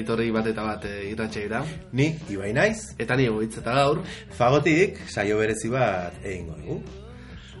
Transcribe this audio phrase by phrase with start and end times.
[0.00, 1.62] ongi etorri bat eta bat e, irratxeira.
[1.92, 6.80] Ni, Ibai naiz, Eta ni egitz eta gaur, fagotik saio berezi bat egingo dugu.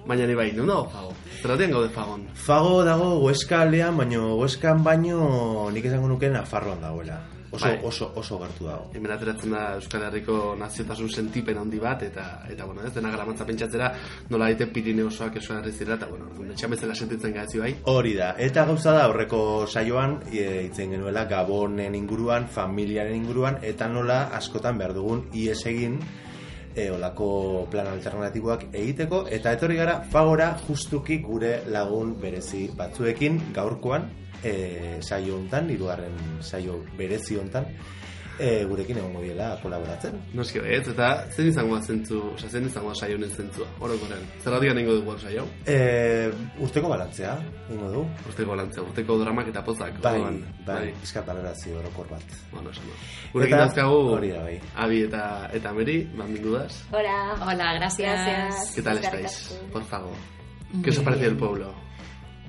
[0.06, 1.12] baina ni bai, dago fago?
[1.42, 2.26] Zerratian gaude fagon.
[2.34, 7.20] Fago dago Huesca aldean, baino Huescan baino nik esango nuke Nafarroan dagoela.
[7.52, 7.80] Oso, Bai.
[7.82, 8.90] oso, oso gertu dago.
[8.94, 13.46] Hemen ateratzen da Euskal Herriko naziotasun sentipen handi bat, eta, eta bueno, ez dena garamatza
[13.48, 13.90] pentsatzera,
[14.30, 17.72] nola daite Pirineosoak Euskal Herri zirela, eta bueno, etxan bezala sentitzen gazi bai.
[17.90, 23.90] Hori da, eta gauza da aurreko saioan e, itzen genuela Gabonen inguruan, familiaren inguruan, eta
[23.90, 25.98] nola askotan behar dugun ies egin
[26.74, 34.06] e, olako plan alternatiboak egiteko, eta etorri gara fagora justuki gure lagun berezi batzuekin gaurkoan,
[34.44, 37.66] e, saio hontan, hirugarren saio berezi hontan,
[38.40, 40.14] e, gurekin egongo diela kolaboratzen.
[40.32, 44.22] Noski ez, eta zen izango zentzu, oza, zen izango saio honen zentzua, orokorren.
[44.42, 45.44] Zerratik nengo dugu saio?
[45.66, 47.34] E, urteko balantzea,
[47.70, 48.06] ingo du?
[48.30, 50.00] Urteko lantzea, urteko dramak eta pozak.
[50.00, 52.24] Bai, orduan, bai, pizkat balorazio orokor bat.
[52.52, 52.88] Bueno, esan.
[53.34, 54.56] Gurekin Eta- dazkagu, hori da, bai.
[54.86, 56.84] Abi eta, eta Meri, banbingudas.
[56.92, 57.34] Hola.
[57.44, 58.72] Hola, gracias.
[58.74, 59.60] ¿Qué tal estáis?
[59.70, 60.16] Por favor.
[60.82, 61.74] ¿Qué os ha parecido el pueblo?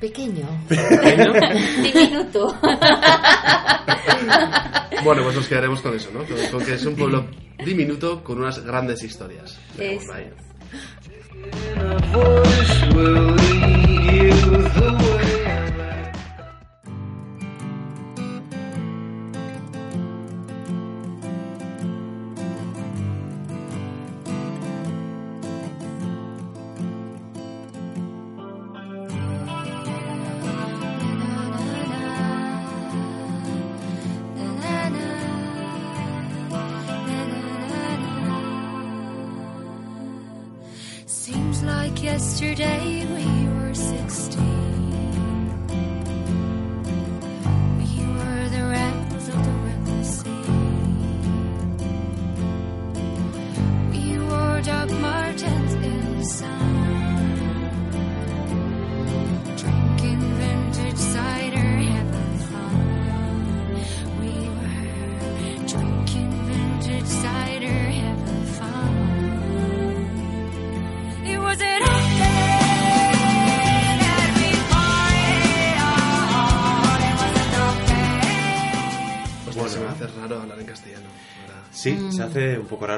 [0.02, 0.48] Pequeño.
[0.68, 1.32] ¿Pequeño?
[1.84, 2.58] Diminuto.
[5.04, 6.26] bueno, pues nos quedaremos con eso, ¿no?
[6.26, 7.28] Con, con que es un pueblo
[7.64, 9.60] diminuto con unas grandes historias.
[9.78, 10.08] Es-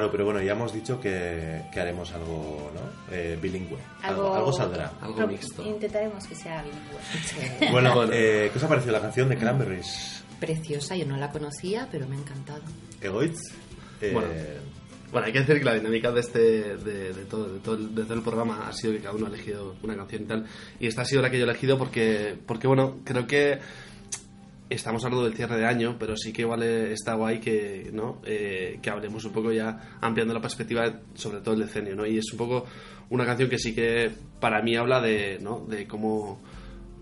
[0.04, 3.14] raro, pero bueno, ya hemos dicho que, que haremos algo, ¿no?
[3.14, 3.78] Eh, bilingüe.
[4.02, 4.92] Algo, algo saldrá.
[5.00, 5.62] Algo mixto.
[5.64, 7.70] Intentaremos que sea bilingüe.
[7.72, 8.12] Bueno, Bueno.
[8.12, 10.24] eh, ¿qué os ha parecido la canción de Cranberries?
[10.40, 12.62] Preciosa, yo no la conocía, pero me ha encantado.
[13.00, 13.40] Egoitz.
[14.00, 14.28] Eh, Bueno.
[15.12, 16.38] Bueno, hay que decir que la dinámica de este
[16.76, 19.26] de, de todo, de, todo el, de todo el programa ha sido que cada uno
[19.26, 20.46] ha elegido una canción y tal.
[20.80, 23.60] Y esta ha sido la que yo he elegido porque, porque bueno, creo que
[24.74, 28.20] estamos hablando del cierre de año, pero sí que eh, está guay que, ¿no?
[28.24, 32.06] Eh, que hablemos un poco ya ampliando la perspectiva sobre todo el decenio, ¿no?
[32.06, 32.66] Y es un poco
[33.10, 35.64] una canción que sí que para mí habla de, ¿no?
[35.66, 36.40] De cómo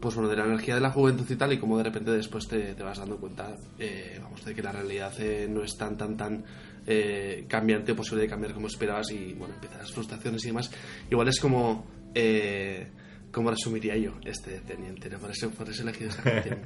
[0.03, 2.49] pues bueno, de la energía de la juventud y tal, y cómo de repente después
[2.49, 5.97] te, te vas dando cuenta, eh, vamos, de que la realidad eh, no es tan,
[5.97, 6.45] tan, tan
[6.85, 10.73] eh, cambiante o posible de cambiar como esperabas, y bueno, empiezan las frustraciones y demás.
[11.09, 11.87] Igual es como,
[12.17, 12.89] eh,
[13.33, 15.09] ¿cómo resumiría yo este teniente?
[15.11, 15.19] ¿no?
[15.19, 16.59] Por eso, por eso he elegido esta canción.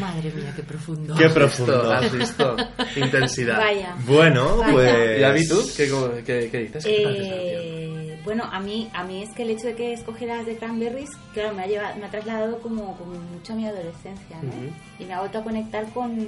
[0.00, 1.14] Madre mía, qué profundo.
[1.16, 1.92] Qué profundo.
[1.92, 2.56] ¿Has visto?
[2.96, 3.58] Intensidad.
[3.58, 3.96] Vaya.
[4.06, 4.72] Bueno, Vaya.
[4.72, 5.18] pues...
[5.18, 5.60] ¿Y David, tú?
[5.76, 6.84] ¿Qué, cómo- qué, qué dices?
[6.86, 11.10] Eh, bueno, a mí, a mí es que el hecho de que escogieras de Cranberries,
[11.32, 14.52] claro, me ha, llevado, me ha trasladado como, como mucho a mi adolescencia, ¿no?
[14.98, 16.18] Y me ha vuelto a conectar con,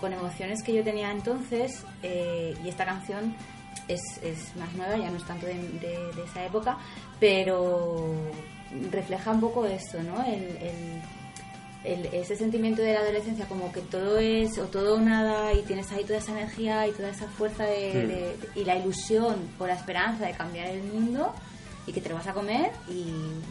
[0.00, 3.34] con emociones que yo tenía entonces, eh, y esta canción
[3.86, 6.78] es, es más nueva, ya no es tanto de, de- de esa época,
[7.20, 8.16] pero
[8.90, 10.24] refleja un poco eso, ¿no?
[10.24, 11.02] El, el-
[11.84, 15.60] el- ese sentimiento de la adolescencia como que todo es o todo o nada y
[15.62, 18.08] tienes ahí toda esa energía y toda esa fuerza de, Mm.
[18.08, 21.34] de- y la ilusión o la esperanza de cambiar el mundo
[21.86, 23.04] y que te lo vas a comer y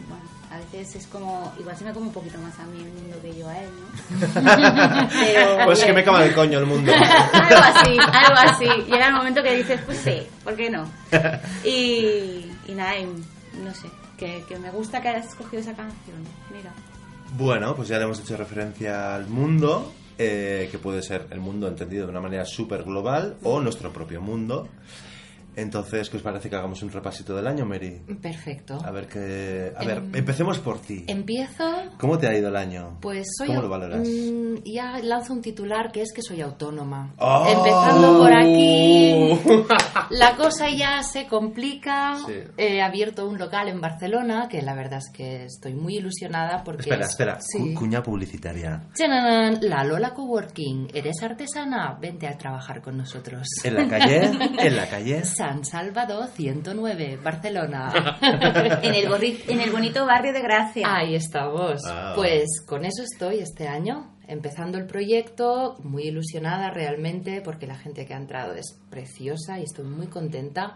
[0.08, 2.90] bueno, a veces es como, igual se me come un poquito más a mí el
[2.92, 5.08] mundo que yo a él, ¿no?
[5.12, 6.92] Pero, Pues que me cama el coño el mundo.
[7.32, 8.66] algo así, algo así.
[8.90, 10.90] Llega el momento que dices, pues sí, ¿por qué no?
[11.64, 13.04] Y, y nada, y
[13.62, 16.16] no sé, que, que me gusta que hayas escogido esa canción.
[16.52, 16.72] Mira.
[17.36, 21.66] Bueno, pues ya le hemos hecho referencia al mundo, eh, que puede ser el mundo
[21.66, 24.68] entendido de una manera súper global o nuestro propio mundo.
[25.56, 28.02] Entonces, ¿qué os parece que hagamos un repasito del año, Mary?
[28.20, 28.78] Perfecto.
[28.84, 29.72] A ver que...
[29.76, 31.04] A ver, Em, empecemos por ti.
[31.06, 31.64] Empiezo
[31.98, 32.98] ¿Cómo te ha ido el año?
[33.00, 34.06] Pues soy ¿Cómo lo valoras?
[34.08, 37.14] Mm, ya lanzo un titular que es que soy autónoma.
[37.18, 37.46] ¡Oh!
[37.48, 39.38] Empezando por aquí,
[40.10, 42.16] la cosa ya se complica.
[42.26, 42.34] Sí.
[42.56, 46.82] He abierto un local en Barcelona, que la verdad es que estoy muy ilusionada porque...
[46.82, 47.38] Espera, es- espera.
[47.40, 47.74] Sí.
[47.74, 48.82] Cu- cuña publicitaria.
[49.60, 50.88] La Lola Coworking.
[50.94, 51.96] ¿Eres artesana?
[52.00, 53.46] Vente a trabajar con nosotros.
[53.62, 54.24] En la calle,
[54.58, 55.24] en la calle.
[55.44, 57.92] San Salvador 109, Barcelona.
[58.82, 59.06] En el,
[59.48, 60.86] en el bonito barrio de Gracia.
[60.88, 61.82] Ahí estamos.
[61.86, 62.14] Ah.
[62.16, 68.06] Pues con eso estoy este año, empezando el proyecto, muy ilusionada realmente porque la gente
[68.06, 70.74] que ha entrado es preciosa y estoy muy contenta.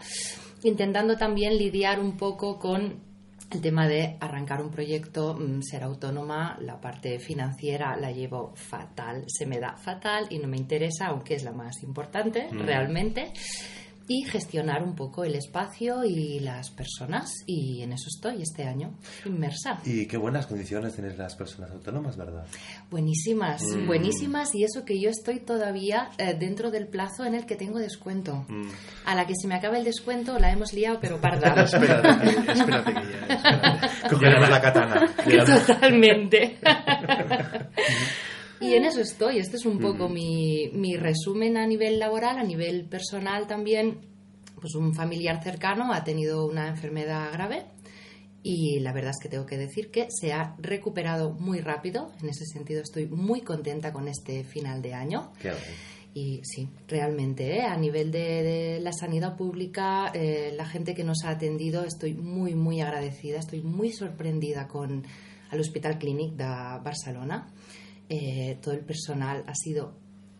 [0.62, 3.08] Intentando también lidiar un poco con
[3.50, 9.24] el tema de arrancar un proyecto, mm, ser autónoma, la parte financiera la llevo fatal,
[9.26, 13.32] se me da fatal y no me interesa, aunque es la más importante realmente.
[14.08, 17.30] Y gestionar un poco el espacio y las personas.
[17.46, 18.94] Y en eso estoy este año,
[19.24, 19.80] inmersa.
[19.84, 22.46] Y qué buenas condiciones tienes las personas autónomas, ¿verdad?
[22.90, 24.54] Buenísimas, buenísimas.
[24.54, 28.46] Y eso que yo estoy todavía eh, dentro del plazo en el que tengo descuento.
[29.04, 31.62] A la que se me acabe el descuento la hemos liado, pero parda.
[31.64, 33.34] Espérate, que, espérate que ya.
[33.34, 34.08] espérate.
[34.08, 35.14] Cogeremos la katana.
[35.66, 36.58] Totalmente.
[38.60, 39.38] y en eso estoy.
[39.38, 44.00] Este es un poco mi, mi resumen a nivel laboral, a nivel personal también.
[44.60, 47.66] Pues un familiar cercano ha tenido una enfermedad grave
[48.42, 52.12] y la verdad es que tengo que decir que se ha recuperado muy rápido.
[52.22, 55.32] En ese sentido estoy muy contenta con este final de año.
[55.40, 55.52] Qué.
[56.14, 57.62] Y sí, realmente, ¿eh?
[57.62, 62.14] a nivel de, de la sanidad pública, eh, la gente que nos ha atendido, estoy
[62.14, 65.04] muy, muy agradecida, estoy muy sorprendida con
[65.52, 67.48] el Hospital Clínic de Barcelona.
[68.08, 69.94] Eh, todo el personal ha sido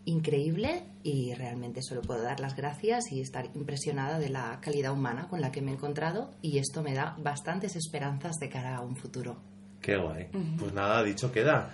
[0.05, 5.27] increíble y realmente solo puedo dar las gracias y estar impresionada de la calidad humana
[5.29, 8.81] con la que me he encontrado y esto me da bastantes esperanzas de cara a
[8.81, 9.37] un futuro.
[9.81, 10.27] Qué guay.
[10.57, 11.71] Pues nada, dicho queda.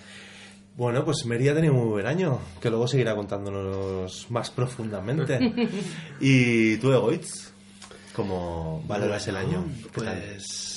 [0.75, 5.39] Bueno, pues Mary ha tenido un muy buen año, que luego seguirá contándonos más profundamente.
[6.19, 7.53] y tú, Egoitz,
[8.13, 9.63] ¿cómo valoras el año?
[9.93, 10.21] ¿Qué tal?
[10.21, 10.74] Pues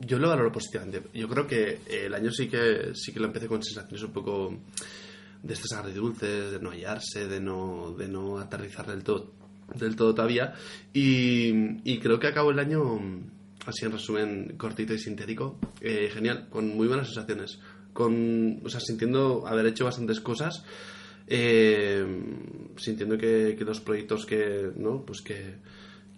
[0.00, 1.02] yo lo valoro positivamente.
[1.14, 4.58] Yo creo que el año sí que sí que lo empecé con sensaciones un poco
[5.42, 9.32] de estos agridulces, de no hallarse, de no, de no aterrizar del todo,
[9.74, 10.54] del todo todavía.
[10.92, 13.00] Y, y creo que acabo el año,
[13.66, 17.58] así en resumen, cortito y sintético, eh, genial, con muy buenas sensaciones.
[17.92, 20.64] Con, o sea, sintiendo haber hecho bastantes cosas,
[21.26, 22.04] eh,
[22.76, 25.02] sintiendo que, que los proyectos que, ¿no?
[25.06, 25.54] Pues que,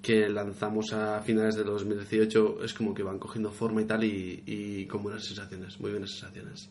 [0.03, 4.43] que lanzamos a finales de 2018 es como que van cogiendo forma y tal y,
[4.47, 6.71] y con buenas sensaciones, muy buenas sensaciones.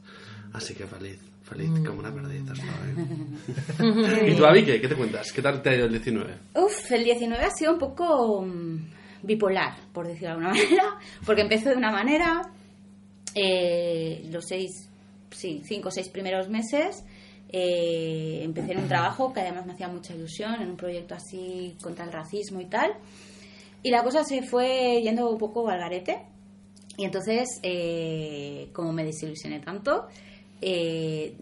[0.53, 2.53] Así que feliz, feliz como una perdida.
[4.27, 4.79] ¿Y tú, Avi, qué?
[4.79, 5.31] ¿Qué te cuentas?
[5.31, 6.33] ¿Qué tal te ha ido el 19?
[6.55, 8.77] Uf, el 19 ha sido un poco mm,
[9.23, 12.41] bipolar, por decirlo de alguna manera, porque empezó de una manera,
[13.35, 14.89] eh, los seis,
[15.31, 17.03] sí, cinco o seis primeros meses,
[17.49, 21.75] eh, empecé en un trabajo que además me hacía mucha ilusión, en un proyecto así
[21.81, 22.93] contra el racismo y tal,
[23.83, 26.19] y la cosa se fue yendo un poco al garete,
[26.97, 30.07] y entonces, eh, como me desilusioné tanto,
[30.61, 31.35] eh,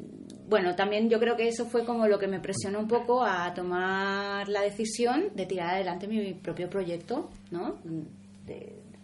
[0.50, 3.54] bueno, también yo creo que eso fue como lo que me presionó un poco a
[3.54, 7.78] tomar la decisión de tirar adelante mi propio proyecto, ¿no?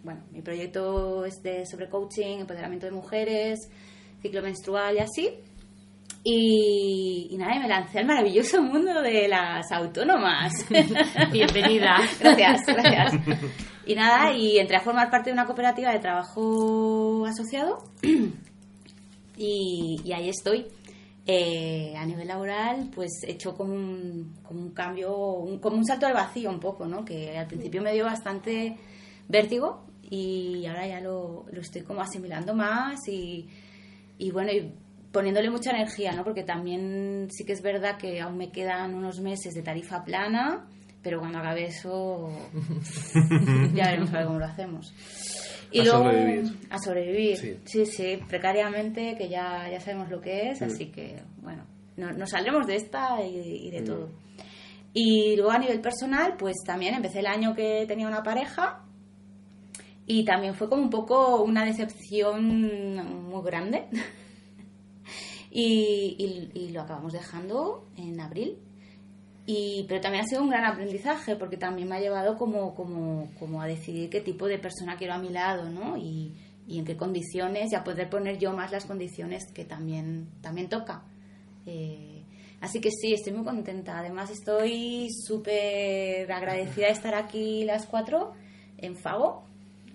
[0.04, 3.58] Bueno, mi proyecto es de sobre coaching, empoderamiento de mujeres,
[4.20, 5.30] ciclo menstrual y así.
[6.24, 10.52] Y, y nada, y me lancé al maravilloso mundo de las autónomas.
[11.32, 11.96] Bienvenida.
[12.20, 13.14] Gracias, gracias.
[13.86, 17.78] Y nada, y entré a formar parte de una cooperativa de trabajo asociado
[19.36, 20.66] y, y ahí estoy.
[21.24, 25.84] Eh, a nivel laboral, pues he hecho como un, como un cambio, un- como un
[25.84, 27.04] salto al vacío un poco, ¿no?
[27.04, 28.76] Que al principio me dio bastante
[29.28, 33.48] vértigo y ahora ya lo, lo estoy como asimilando más y,
[34.18, 34.72] y bueno, y
[35.12, 36.24] poniéndole mucha energía, ¿no?
[36.24, 40.66] Porque también sí que es verdad que aún me quedan unos meses de tarifa plana,
[41.02, 42.30] pero cuando acabe eso
[43.74, 44.94] ya veremos a ver cómo lo hacemos.
[45.70, 46.52] Y A luego, sobrevivir.
[46.70, 47.36] A sobrevivir.
[47.36, 47.56] Sí.
[47.64, 51.64] Sí, sí, precariamente, que ya, ya sabemos lo que es, así que, bueno,
[51.96, 54.10] no- nos saldremos de esta y, y de todo.
[54.94, 58.84] Y luego a nivel personal, pues también empecé el año que tenía una pareja
[60.06, 63.84] Y también fue como un poco una decepción muy grande.
[65.52, 68.58] y, y- y lo acabamos dejando en abril.
[69.44, 73.28] Y, pero también ha sido un gran aprendizaje porque también me ha llevado como, como,
[73.38, 75.96] como a decidir qué tipo de persona quiero a mi lado, ¿no?
[75.96, 76.32] Y,
[76.68, 80.68] y en qué condiciones y a poder poner yo más las condiciones que también, también
[80.68, 81.04] toca.
[81.66, 82.22] Eh,
[82.60, 83.98] así que sí, estoy muy contenta.
[83.98, 88.34] Además estoy súper agradecida de estar aquí las cuatro
[88.78, 89.44] en Fago,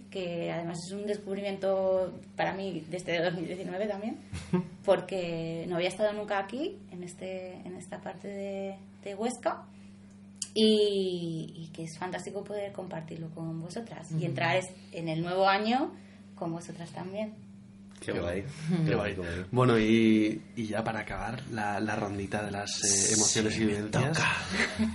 [0.09, 4.17] que además es un descubrimiento para mí desde 2019 también,
[4.85, 9.65] porque no había estado nunca aquí, en, este, en esta parte de, de Huesca,
[10.53, 14.11] y, y que es fantástico poder compartirlo con vosotras.
[14.11, 14.59] Y entrar
[14.91, 15.91] en el nuevo año
[16.35, 17.35] con vosotras también.
[17.99, 18.43] Qué, Qué guay.
[18.85, 19.15] Qué guay.
[19.15, 19.45] Guay.
[19.51, 24.17] Bueno, y, y ya para acabar, la, la rondita de las eh, emociones y vivencias.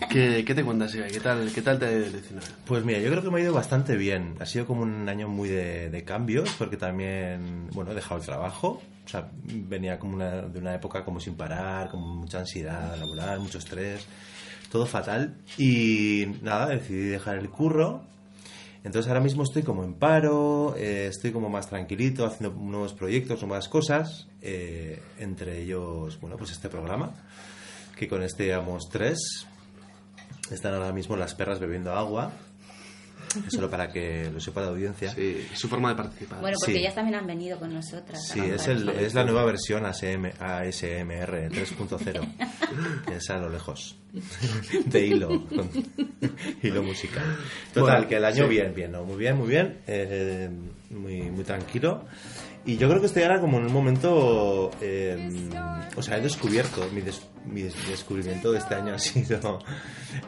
[0.08, 1.10] ¿Qué, ¿Qué te cuentas, Ibai?
[1.10, 2.46] ¿Qué tal, ¿Qué tal te 19?
[2.64, 4.34] Pues mira, yo creo que me ha ido bastante bien.
[4.40, 8.26] Ha sido como un año muy de, de cambios, porque también, bueno, he dejado el
[8.26, 8.80] trabajo.
[9.04, 13.40] O sea, venía como una, de una época como sin parar, con mucha ansiedad laboral,
[13.40, 14.06] mucho estrés,
[14.70, 15.36] todo fatal.
[15.58, 18.04] Y nada, decidí dejar el curro.
[18.84, 23.40] Entonces ahora mismo estoy como en paro, eh, estoy como más tranquilito, haciendo nuevos proyectos,
[23.42, 27.14] nuevas cosas, eh, entre ellos, bueno, pues este programa,
[27.96, 29.46] que con este llevamos tres,
[30.50, 32.32] están ahora mismo las perras bebiendo agua.
[33.48, 35.10] Solo para que lo sepa la audiencia.
[35.14, 36.40] Sí, su forma de participar.
[36.40, 36.78] Bueno, porque Sí.
[36.80, 38.26] ellas también han venido con nosotras.
[38.28, 43.04] Sí, es, el, es la nueva versión ASM, ASMR 3.0.
[43.06, 43.96] que es a lo lejos.
[44.86, 45.46] De hilo.
[46.62, 47.24] hilo musical.
[47.72, 48.50] Total, Bueno, que el año sí.
[48.50, 49.04] bien, bien, ¿no?
[49.04, 49.78] Muy bien, muy bien.
[49.86, 50.50] eh,
[50.90, 52.04] muy, muy tranquilo.
[52.64, 54.70] Y yo creo que estoy ahora como en un momento...
[54.80, 55.48] eh,
[55.96, 59.58] o sea, he descubierto, mi, des- mi des- descubrimiento de este año ha sido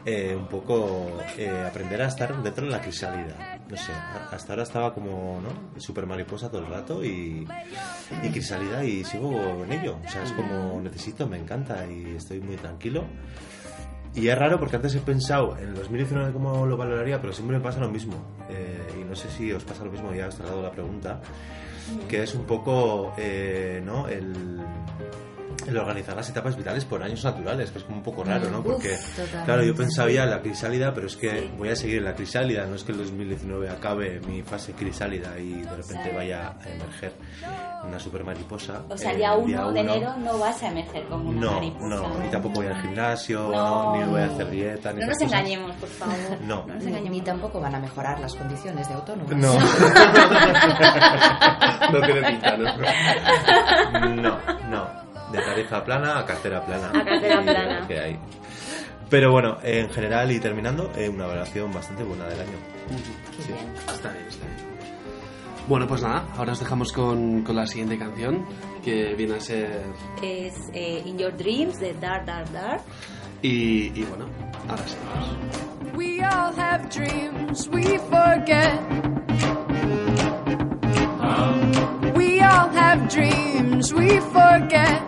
[0.05, 3.61] eh, un poco eh, aprender a estar dentro de la crisálida.
[3.69, 3.91] No sé,
[4.31, 5.79] hasta ahora estaba como, ¿no?
[5.79, 7.47] Súper mariposa todo el rato y,
[8.21, 8.27] y
[8.83, 9.97] y sigo en ello.
[10.05, 13.05] O sea, es como necesito, me encanta y estoy muy tranquilo.
[14.13, 17.57] Y es raro porque antes he pensado en el 2019 cómo lo valoraría, pero siempre
[17.57, 18.13] me pasa lo mismo.
[18.99, 21.21] Y no sé si os pasa lo mismo, ya os he trasladado la pregunta,
[22.07, 24.07] que es un poco, eh, ¿no?
[24.07, 24.33] El,
[25.67, 28.63] el organizar las etapas vitales por años naturales, que es como un poco raro, ¿no?
[28.63, 28.97] Porque,
[29.45, 32.15] claro, yo pensaba ya en la crisálida, pero es que voy a seguir en la
[32.15, 36.69] crisálida, no es que el 2019 acabe mi fase crisálida y de repente vaya a
[36.69, 37.13] emerger
[37.87, 38.81] una super mariposa.
[38.89, 41.87] O sea, el día 1 de enero no vas a emerger como una No, mariposa.
[41.87, 43.95] no, ni tampoco voy al gimnasio, No.
[43.95, 45.33] no, ni voy a hacer dieta, ni No nos cosas.
[45.33, 46.15] engañemos, por favor.
[46.45, 46.65] No.
[46.67, 47.11] nos Ni, engañemos.
[47.11, 49.31] ni tampoco van a mejorar las condiciones de autónomos.
[49.35, 49.53] No,
[51.91, 52.75] No tiene pinta, ¿no?
[54.15, 54.37] no,
[54.69, 55.04] no.
[55.35, 56.89] De tarifa plana a cartera plana.
[56.89, 57.87] A cartera Y plana.
[57.87, 58.19] que hay.
[59.09, 62.57] Pero bueno, en general y terminando, eh, una valoración bastante buena del año.
[63.47, 63.73] Bien.
[63.87, 64.57] Está bien, está bien.
[65.67, 68.45] Bueno, pues nada, ahora os dejamos con, con la siguiente canción,
[68.83, 69.83] que viene a ser...
[70.21, 72.81] Es eh, In Your Dreams de Dark, Dark, Dark.
[73.41, 74.27] Y, y bueno,
[74.69, 74.95] ahora sí.
[75.95, 78.79] We all have dreams we forget.
[82.15, 85.01] We all have dreams we forget.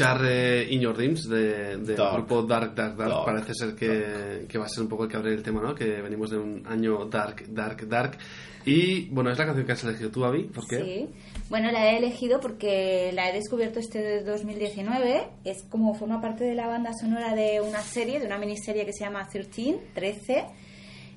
[0.00, 2.14] Escuchar eh, In Your Dreams de- del Dark.
[2.14, 3.10] grupo Dark Dark Dark.
[3.10, 3.24] Dark.
[3.24, 5.74] Parece ser que, que va a ser un poco el que abre el tema, ¿no?
[5.74, 8.18] Que venimos de un año Dark Dark Dark.
[8.64, 10.44] Y bueno, es la canción que has elegido tú, Avi.
[10.44, 10.82] ¿Por qué?
[10.82, 11.08] Sí.
[11.48, 15.28] Bueno, la he elegido porque la he descubierto este de 2019.
[15.44, 18.92] Es como forma parte de la banda sonora de una serie, de una miniserie que
[18.92, 20.44] se llama 13, 13,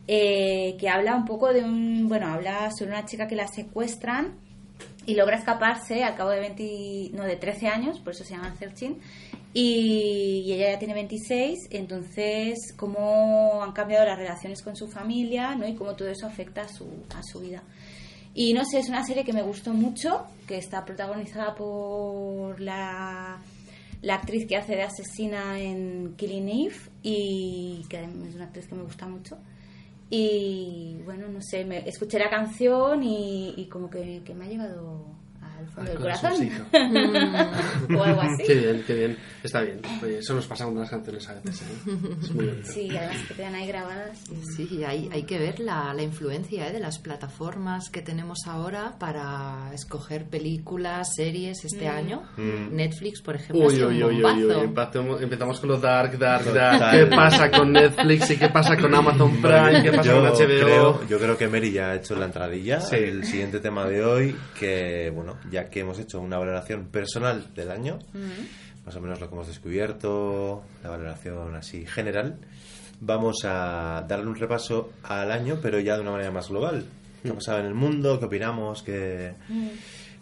[0.07, 2.07] eh, que habla un poco de un.
[2.09, 4.39] Bueno, habla sobre una chica que la secuestran
[5.05, 8.53] y logra escaparse al cabo de 20, no, de 13 años, por eso se llama
[8.57, 8.95] 13.
[9.53, 15.67] Y, ella ya tiene 26, entonces cómo han cambiado las relaciones con su familia, ¿no?
[15.67, 17.63] Y cómo todo eso afecta a su, a su vida.
[18.33, 23.39] Y no sé, es una serie que me gustó mucho, que está protagonizada por la,
[24.01, 28.75] la actriz que hace de asesina en Killing Eve y que es una actriz que
[28.75, 29.37] me gusta mucho.
[30.15, 34.47] Y bueno, no sé, me, escuché la canción y, y como que, que me ha
[34.47, 35.12] llegado
[35.77, 36.33] al corazón.
[37.97, 38.43] o algo así.
[38.45, 39.17] Qué bien, qué bien.
[39.43, 39.81] Está bien.
[40.01, 41.61] Oye, eso nos pasa con las canciones a veces.
[41.61, 41.91] ¿eh?
[42.21, 42.71] Es muy bonito.
[42.71, 44.23] Sí, además que quedan ahí grabadas.
[44.55, 46.73] Sí, hay, hay que ver la, la influencia ¿eh?
[46.73, 52.23] de las plataformas que tenemos ahora para escoger películas, series este año.
[52.37, 54.53] Netflix, por ejemplo, Uy, uy, uy, uy.
[54.63, 56.91] Empezamos, empezamos con lo dark, dark, dark.
[56.91, 59.83] ¿Qué pasa con Netflix y qué pasa con Amazon Prime?
[59.83, 60.45] ¿Qué pasa yo con HBO?
[60.45, 62.79] Creo, yo creo que Mary ya ha hecho la entradilla.
[62.81, 62.95] Sí.
[62.95, 67.69] El siguiente tema de hoy, que bueno, ya que hemos hecho una valoración personal del
[67.69, 67.99] año,
[68.85, 72.39] más o menos lo que hemos descubierto, la valoración así general,
[72.99, 76.85] vamos a darle un repaso al año, pero ya de una manera más global.
[77.21, 78.19] ¿Qué ha pasado en el mundo?
[78.19, 78.81] ¿Qué opinamos?
[78.81, 79.33] ¿Qué,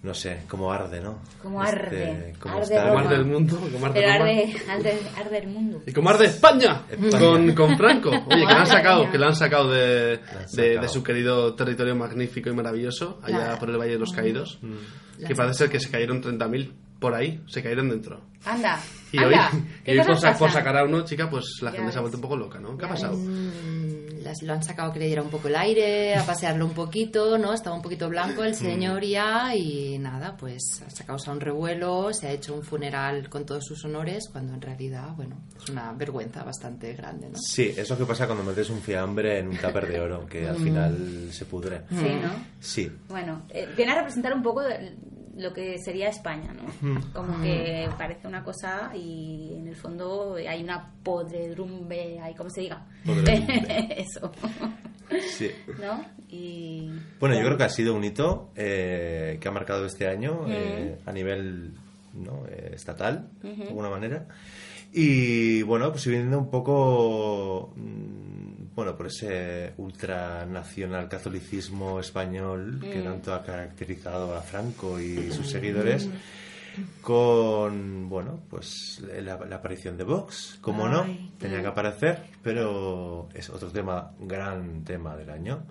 [0.03, 1.20] no sé, cómo arde, ¿no?
[1.43, 3.10] Cómo Este, arde, cómo arde está el ¿Cómo Roma.
[3.10, 3.60] arde el mundo?
[3.72, 5.84] ¿Cómo arde Pero arde, arde, arde el mundo.
[5.86, 6.81] ¿Y cómo arde España?
[6.89, 7.20] España.
[7.20, 8.10] Con, con Franco.
[8.10, 11.96] Oye, que lo han sacado, que lo han sacado de, han de, su querido territorio
[11.96, 14.60] magnífico y maravilloso, allá La- por el Valle de los Caídos.
[14.62, 15.25] Mm.
[15.27, 18.22] Que parece ser que se cayeron 30.000 por ahí, se cayeron dentro.
[18.46, 18.79] Anda,
[19.12, 19.36] Y hoy,
[19.81, 20.05] y ¿Qué hoy
[20.38, 22.60] por, sacar a uno, chica, pues la Ya gente se ha vuelto un poco loca,
[22.60, 22.75] ¿no?
[22.77, 23.15] ¿Qué ha pasado?
[24.21, 27.38] Las- lo han sacado que le diera un poco el aire, a pasearlo un poquito,
[27.38, 27.53] ¿no?
[27.53, 32.13] Estaba un poquito blanco el señor ya y nada, pues se ha causado un revuelo,
[32.13, 35.91] se ha hecho un funeral con todos sus honores, cuando en realidad, bueno, es una
[35.93, 37.38] vergüenza bastante grande, ¿no?
[37.39, 40.47] Sí, es lo que pasa cuando metes un fiambre en un tupper de oro, que
[40.47, 41.81] al final se pudre.
[41.89, 42.31] Sí, ¿no?
[42.60, 44.95] Sí, Bueno, eh, viene a representar un poco de
[45.41, 47.01] lo que sería España, ¿no?
[47.13, 52.62] Como que parece una cosa y en el fondo hay una podredumbre, hay como se
[52.62, 52.86] diga.
[53.97, 54.32] Eso,
[55.19, 55.51] sí.
[55.80, 56.06] ¿no?
[56.30, 60.45] Y Bueno, yo creo que ha sido un hito eh, que ha marcado este año
[60.47, 61.73] eh, a nivel
[62.13, 62.45] ¿no?
[62.47, 64.27] eh, estatal, de alguna manera.
[64.93, 68.31] Y bueno, pues viendo un poco, mm,
[68.75, 76.07] bueno, por ese ultranacional catolicismo español que tanto ha caracterizado a Franco y sus seguidores,
[77.01, 81.05] con, bueno, pues la, la aparición de Vox, como no,
[81.38, 85.65] tenía que aparecer, pero es otro tema, gran tema del año.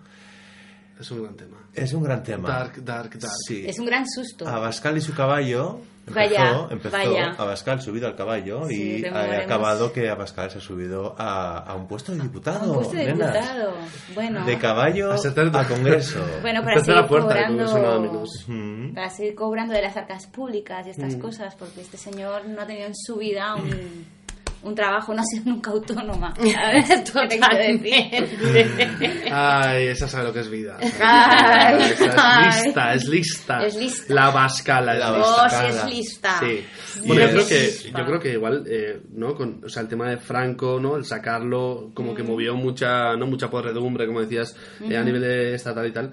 [1.00, 1.56] Es un gran tema.
[1.72, 2.48] Es un gran tema.
[2.48, 3.34] Dark, dark, dark.
[3.46, 3.64] Sí.
[3.66, 4.46] es un gran susto.
[4.46, 5.80] Abascal y su caballo.
[6.10, 7.34] Empezó, Vaya, empezó vaya.
[7.38, 11.74] Abascal subido al caballo Sí, y ha acabado que Abascal se ha subido a, a
[11.74, 12.70] un puesto de diputado.
[12.72, 13.32] Un puesto de nenas.
[13.32, 13.72] diputado.
[14.14, 15.16] Bueno, De caballo A
[15.60, 16.18] a Congreso.
[16.42, 18.12] bueno para seguir puerta, de Congreso, nada cobrando...
[18.12, 18.44] menos.
[18.48, 18.94] Mm.
[18.94, 20.92] Para seguir cobrando de las arcas públicas y Mm.
[20.92, 24.06] estas cosas, porque este señor no ha tenido en su vida un,
[24.62, 26.34] un trabajo, no ha sido nunca autónoma.
[26.52, 26.88] ¿Sabes?
[26.88, 29.32] ¿Qué te quiero decir?
[29.32, 30.76] Ay, esa sabe lo que es vida.
[31.00, 33.66] Ay, esa es lista, es lista.
[33.66, 34.14] Es lista.
[34.14, 35.72] La vascala, La la Oh, Vascala.
[35.72, 36.38] sí es lista.
[36.40, 36.64] Sí.
[37.06, 39.34] Bueno, yo creo que, yo creo que igual, eh, ¿no?
[39.34, 40.96] Con, o sea, el tema de Franco, ¿no?
[40.96, 43.26] El sacarlo, como que movió mucha, ¿no?
[43.26, 44.56] Mucha podredumbre, como decías,
[44.88, 46.10] eh, a nivel estatal y tal.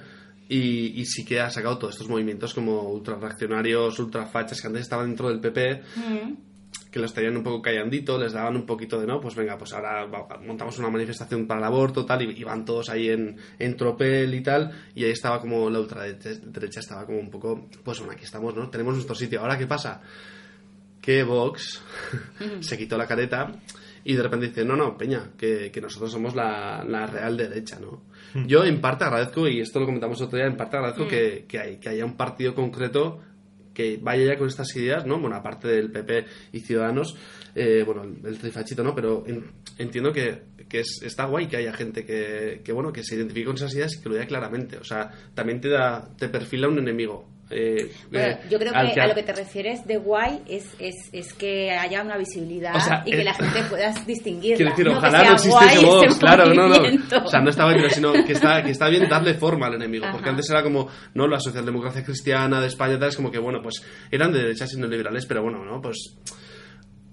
[0.50, 5.08] Y, y sí que ha sacado todos estos movimientos como ultrarreaccionarios, ultrafachas, que antes estaban
[5.08, 5.82] dentro del PP,
[6.98, 9.72] que los tenían un poco callandito, les daban un poquito de, no, pues venga, pues
[9.74, 10.08] ahora
[10.46, 14.34] montamos una manifestación para el aborto, tal, y, y van todos ahí en, en tropel
[14.34, 18.26] y tal, y ahí estaba como la ultraderecha, estaba como un poco, pues bueno, aquí
[18.26, 18.70] estamos, ¿no?
[18.70, 19.40] Tenemos nuestro sitio.
[19.42, 20.02] Ahora, ¿qué pasa?
[21.02, 21.82] Que Vox
[22.60, 23.52] se quitó la careta
[24.04, 27.78] y de repente dice, no, no, Peña, que, que nosotros somos la, la real derecha,
[27.80, 28.04] ¿no?
[28.46, 31.60] Yo en parte agradezco, y esto lo comentamos otro día, en parte agradezco que, que,
[31.60, 33.20] hay- que haya un partido concreto
[33.78, 35.20] que vaya ya con estas ideas, ¿no?
[35.20, 37.16] Bueno, aparte del PP y Ciudadanos,
[37.54, 38.96] eh, bueno, el, trifachito, ¿no?
[38.96, 43.04] Pero en- entiendo que, que es- está guay que haya gente que, que, bueno, que
[43.04, 44.78] se identifique con esas ideas y que lo diga claramente.
[44.78, 47.30] O sea, también te da, te perfila un enemigo.
[47.50, 50.96] Eh, Bueno, eh, yo creo que a lo que te refieres de guay es, es,
[51.14, 54.58] es que haya una visibilidad O sea, y que eh, la gente pueda distinguirla.
[54.58, 57.26] Quiero decir, no ojalá no existiese ese claro, no, no.
[57.26, 60.06] O sea, no estaba bien, sino que está, que está bien darle forma al enemigo.
[60.12, 61.28] Porque antes era como, ¿no?
[61.28, 64.78] La socialdemocracia cristiana de España, tal, es como que, bueno, pues eran de derechas y
[64.78, 65.82] neoliberales, pero bueno, ¿no?
[65.82, 66.18] Pues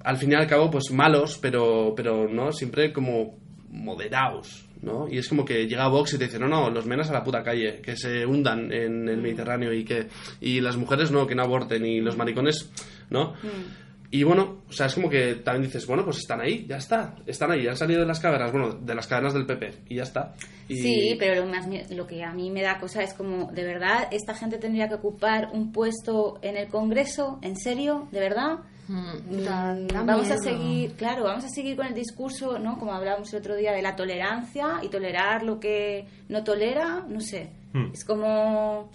[0.05, 2.53] al fin y al cabo, pues malos, pero, pero ¿no?
[2.53, 3.39] Siempre como
[3.75, 5.09] moderados, ¿no?
[5.09, 7.25] Y es como que llega Vox y te dice, no, no, los menas a la
[7.25, 10.07] puta calle, que se hundan en el Mediterráneo y que
[10.41, 12.71] y las mujeres no, que no aborten y los maricones,
[13.11, 13.33] ¿no?
[13.43, 13.85] Mm.
[14.11, 17.17] Y bueno, o sea, es como que también dices, bueno, pues están ahí, ya está,
[17.27, 20.05] están ahí, han salido de las cavernas, bueno, de las cavernas del PP, y ya
[20.05, 20.35] está.
[20.69, 23.65] Y- Sí, pero lo, más, lo que a mí me da cosa es como, ¿de
[23.65, 27.41] verdad esta gente tendría que ocupar un puesto en el Congreso?
[27.43, 28.07] ¿En serio?
[28.13, 28.59] ¿De verdad?
[28.87, 32.79] Mm, Mm, vamos a seguir, claro, vamos a seguir con el discurso, ¿no?
[32.79, 37.21] Como hablábamos el otro día de la tolerancia y tolerar lo que no tolera, no
[37.21, 37.51] sé.
[37.73, 37.91] Hmm.
[37.93, 38.91] Es como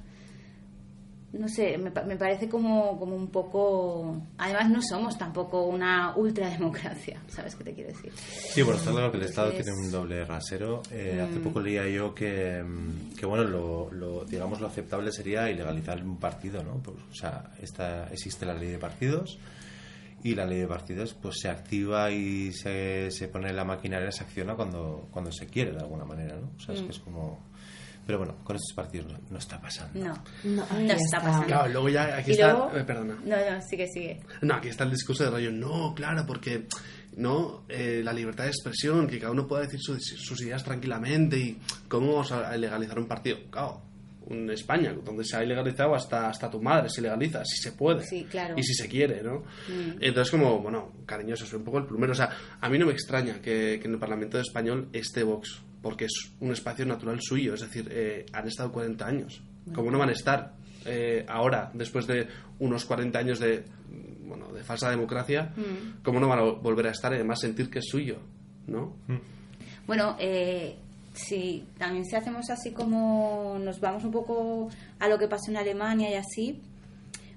[1.32, 4.19] no sé, me, pa- me parece como, como un poco...
[4.39, 8.12] Además no somos tampoco una ultrademocracia, ¿sabes qué te quiero decir?
[8.17, 10.82] Sí, bueno, está claro que el Estado Entonces- tiene un doble rasero.
[10.91, 11.30] Eh, Mm.
[11.30, 16.02] Hace poco leía yo que, mm, que bueno, lo, lo- digamos, lo aceptable sería ilegalizar
[16.04, 16.78] un partido, ¿no?
[16.82, 19.38] Pues, o sea, esta, existe la ley de partidos
[20.23, 24.12] y la ley de partidos pues se activa y se, se pone en la maquinaria,
[24.12, 26.51] se acciona cuando, cuando se quiere de alguna manera, ¿no?
[26.58, 27.47] O sea, es que es como...
[28.05, 29.99] Pero bueno, con estos partidos no, no está pasando.
[29.99, 30.03] Mm.
[30.03, 31.21] No, No, no, está está.
[31.21, 31.45] pasando.
[31.45, 32.51] Claro, luego ya aquí Y está...
[32.53, 33.15] luego- eh, perdona.
[33.23, 34.19] No, no, sigue, sigue.
[34.41, 36.65] No, aquí está el discurso de rollo, no, claro, porque
[37.17, 41.38] no Eh, la libertad de expresión, que cada uno pueda decir sus, sus ideas tranquilamente
[41.38, 43.38] y cómo vamos a legalizar un partido.
[43.51, 43.82] Claro,
[44.29, 48.03] en España, donde se ha ilegalizado hasta, hasta tu madre se legaliza, si se puede.
[48.03, 48.55] Sí, claro.
[48.57, 49.39] Y si se quiere, ¿no?
[49.67, 49.97] Mm.
[49.99, 52.13] Entonces, como, bueno, cariñoso, soy un poco el plumero.
[52.13, 55.61] O sea, a mí no me extraña que, que en el Parlamento español esté Vox,
[55.81, 57.53] porque es un espacio natural suyo.
[57.53, 59.41] Es decir, eh, han estado 40 años.
[59.73, 62.27] ¿Cómo no van a estar eh, ahora, después de
[62.59, 63.65] unos 40 años de,
[64.21, 65.53] bueno, de falsa democracia?
[65.55, 66.01] Mm.
[66.03, 68.17] ¿Cómo no van a volver a estar y además sentir que es suyo?
[68.67, 68.97] ¿No?
[69.85, 70.77] Bueno, eh,
[71.25, 75.58] si también si hacemos así como nos vamos un poco a lo que pasó en
[75.58, 76.62] Alemania y así,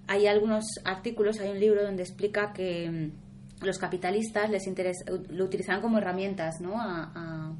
[0.08, 5.44] hay algunos artículos, hay un libro donde explica que mm, los capitalistas les interesa, lo
[5.44, 6.80] utilizaban como herramientas, ¿no?
[6.80, 7.52] A, a-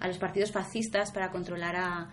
[0.00, 2.10] a los partidos fascistas para controlar a,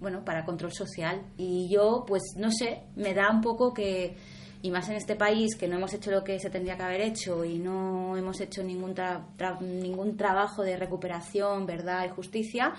[0.00, 1.22] bueno, para control social.
[1.36, 4.16] Y yo, pues, no sé, me da un poco que,
[4.62, 7.00] y más en este país, que no hemos hecho lo que se tendría que haber
[7.00, 12.72] hecho y no hemos hecho ningún, tra- tra- ningún trabajo de recuperación, verdad y justicia,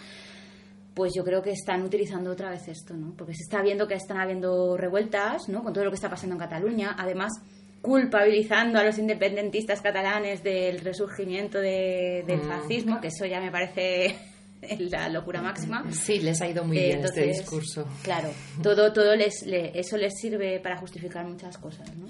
[0.93, 3.13] pues yo creo que están utilizando otra vez esto, ¿no?
[3.15, 5.63] Porque se está viendo que están habiendo revueltas, ¿no?
[5.63, 6.95] Con todo lo que está pasando en Cataluña.
[6.97, 7.31] Además,
[7.81, 12.47] culpabilizando a los independentistas catalanes del resurgimiento de- del Mm.
[12.49, 14.17] fascismo, que eso ya me parece
[14.79, 15.83] la locura máxima.
[15.91, 17.87] Sí, les ha ido muy Eh, bien este entonces, discurso.
[18.03, 18.29] Claro,
[18.61, 22.07] todo, todo les, le- eso les sirve para justificar muchas cosas, ¿no?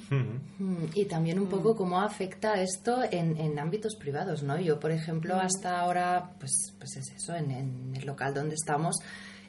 [0.60, 4.60] Mm, Y también un poco cómo afecta esto en, en ámbitos privados, ¿no?
[4.60, 8.96] Yo, por ejemplo, hasta ahora, pues, pues es eso, en, en el local donde estamos,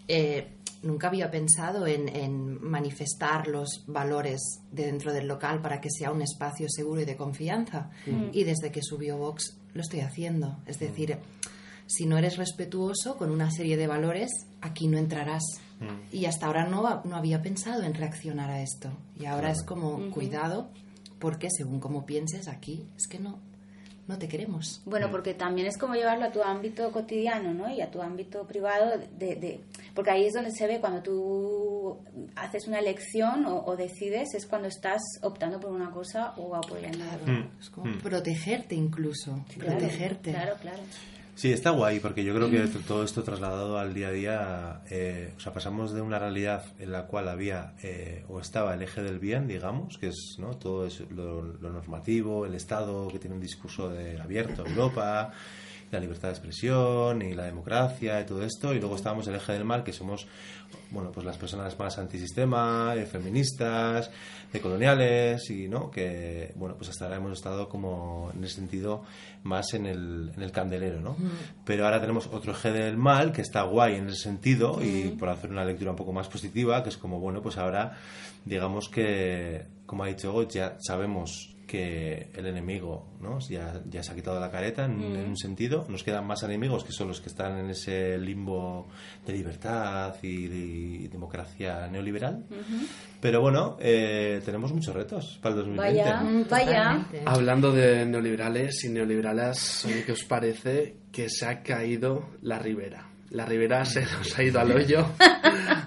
[0.09, 0.49] eh,
[0.83, 4.41] nunca había pensado en, en manifestar los valores
[4.73, 7.91] de dentro del local para que sea un espacio seguro y de confianza.
[8.33, 10.59] Y desde que subió Vox lo estoy haciendo.
[10.67, 11.19] Es decir,
[11.91, 15.43] si no eres respetuoso con una serie de valores, aquí no entrarás.
[16.13, 18.91] Y hasta ahora no, no había pensado en reaccionar a esto.
[19.19, 20.69] Y ahora es como, cuidado,
[21.19, 23.39] porque según como pienses aquí, es que no,
[24.07, 24.83] no te queremos.
[24.85, 27.71] Bueno, porque también es como llevarlo a tu ámbito cotidiano, ¿no?
[27.75, 29.61] Y a tu ámbito privado, de, de-
[29.95, 31.97] porque ahí es donde se ve cuando tú
[32.37, 37.05] haces una elección o, o decides, es cuando estás optando por una cosa o apoyando
[37.05, 37.49] a otra.
[37.59, 40.31] Es como protegerte incluso, protegerte.
[40.33, 40.83] Claro, claro.
[41.41, 45.33] Sí, está guay, porque yo creo que todo esto trasladado al día a día, eh,
[45.39, 49.03] o sea, pasamos de una realidad en la cual había eh, o estaba el eje
[49.03, 50.59] del bien, digamos, que es ¿no?
[50.59, 55.33] todo es lo, lo normativo, el Estado que tiene un discurso de abierto a Europa,
[55.91, 59.53] la libertad de expresión y la democracia y todo esto, y luego estábamos el eje
[59.53, 60.27] del mal, que somos
[60.91, 64.11] bueno, pues las personas más antisistema, eh, feministas,
[64.53, 69.05] de coloniales y no que bueno, pues hasta ahora hemos estado como en ese sentido
[69.45, 71.17] más en el, en el candelero, ¿no?
[71.65, 75.29] Pero ahora tenemos otro eje del mal que está guay en ese sentido y por
[75.29, 77.97] hacer una lectura un poco más positiva, que es como bueno, pues ahora
[78.45, 83.39] digamos que como ha dicho ya sabemos que el enemigo ¿no?
[83.39, 85.87] ya, ya se ha quitado la careta en, en un sentido.
[85.89, 88.89] Nos quedan más enemigos que son los que están en ese limbo
[89.25, 92.45] de libertad y de democracia neoliberal.
[93.21, 96.03] Pero bueno, eh, tenemos muchos retos para el 2020.
[96.03, 97.07] Vaya, Mm, vaya.
[97.25, 103.07] Hablando de neoliberales y neoliberales, oye, ¿qué os parece que se ha caído la ribera?
[103.31, 105.07] la Ribera se nos ha ido al hoyo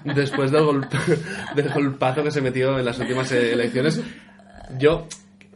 [0.02, 0.96] después del, golpe,
[1.54, 4.00] del golpazo que se metió en las últimas elecciones.
[4.78, 5.06] Yo,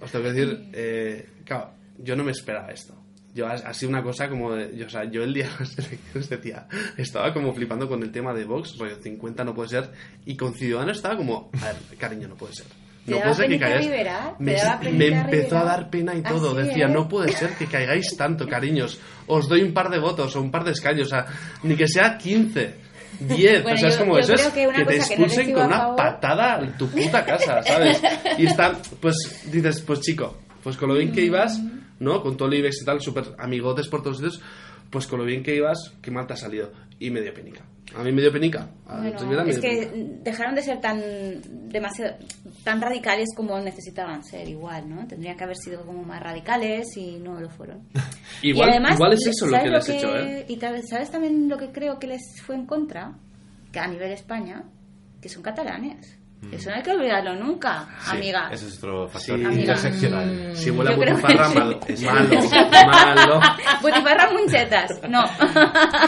[0.00, 2.94] os tengo que decir, eh, claro, yo no me esperaba esto.
[3.34, 5.78] Yo ha, sido una cosa como de, yo, o sea, yo el día de las
[5.78, 9.90] elecciones decía, estaba como flipando con el tema de Vox, rollo 50 no puede ser,
[10.24, 12.66] y con Ciudadanos estaba como, a ver, cariño, no puede ser.
[13.04, 13.90] ¿Te No puede ser que caigáis.
[14.38, 16.50] Me, empezó a dar pena y ¿Ah, todo.
[16.52, 16.90] sí, Decía, eh?
[16.90, 19.00] no puede ser que caigáis tanto, cariños.
[19.26, 21.26] Os doy un par de votos o un par de escaños, o sea,
[21.62, 22.74] ni que sea 15,
[23.20, 23.62] 10.
[23.62, 24.90] Bueno, o sea, es como eso, es que te cosa que no
[25.26, 28.00] expulsen con una favor- patada a tu puta casa, ¿sabes?
[28.38, 29.16] Y está, pues
[29.50, 31.60] dices, pues chico, pues con lo bien que ibas,
[31.98, 32.22] ¿no?
[32.22, 34.40] Con todo el IBEX y tal, súper amigotes por todos sitios,
[34.90, 36.72] pues con lo bien que ibas, qué mal te ha salido.
[36.98, 37.62] Y me dio penica.
[37.96, 38.68] A mí me dio penica.
[38.86, 40.20] Bueno, es que penica.
[40.24, 41.00] dejaron de ser tan
[41.70, 42.16] demasiado
[42.64, 45.06] tan radicales como necesitaban ser igual, ¿no?
[45.06, 47.88] Tendrían que haber sido como más radicales y no lo fueron.
[48.42, 50.44] Igual, y además, igual es eso lo ¿sabes que les he hecho, ¿eh?
[50.48, 53.16] Y tal- ¿sabes también lo que creo que les fue en contra?
[53.72, 54.64] Que a nivel España,
[55.22, 56.17] que son catalanes.
[56.52, 58.48] Eso no hay que olvidarlo nunca, Sí, amiga.
[58.50, 59.44] Ese es otro factor Sí.
[59.44, 60.56] interseccional.
[60.56, 61.54] Si huele a butifarra, sí.
[62.06, 62.28] malo,
[62.86, 63.40] malo, malo.
[63.82, 65.24] Butifarra munchetas, no.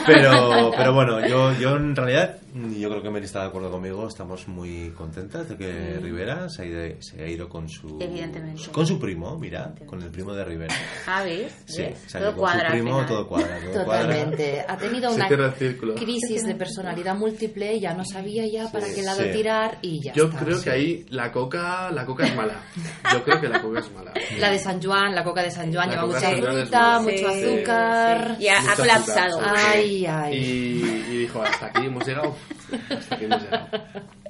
[0.07, 4.07] Pero, pero bueno, yo, yo en realidad, yo creo que Mary está de acuerdo conmigo.
[4.09, 8.71] Estamos muy contentas de que Rivera se ha ido, se ha ido con su Evidentemente.
[8.73, 10.75] con su primo, mira, con el primo de Rivera.
[11.07, 11.53] Ah, ¿ves?
[11.67, 12.07] Sí, ¿Ves?
[12.13, 13.07] Todo cuadra su al primo, final.
[13.07, 14.03] todo cuadra, todo cuadra.
[14.09, 14.65] Totalmente.
[14.67, 19.31] Ha tenido una crisis de personalidad múltiple, ya no sabía ya para qué lado Sí.
[19.33, 20.39] tirar y ya Yo está.
[20.45, 22.63] creo que ahí la coca, la coca es mala.
[23.13, 24.13] Yo creo que la coca es mala.
[24.39, 27.25] La de San Juan, la coca de San Juan La lleva mucha fruta, mucho Sí,
[27.25, 28.37] azúcar.
[28.39, 28.45] sí.
[28.45, 29.41] Y ha, colapsado.
[29.45, 30.37] Ay, ay.
[30.37, 32.35] Y, y dijo, hasta aquí hemos llegado.
[32.91, 33.67] Hasta aquí hemos llegado.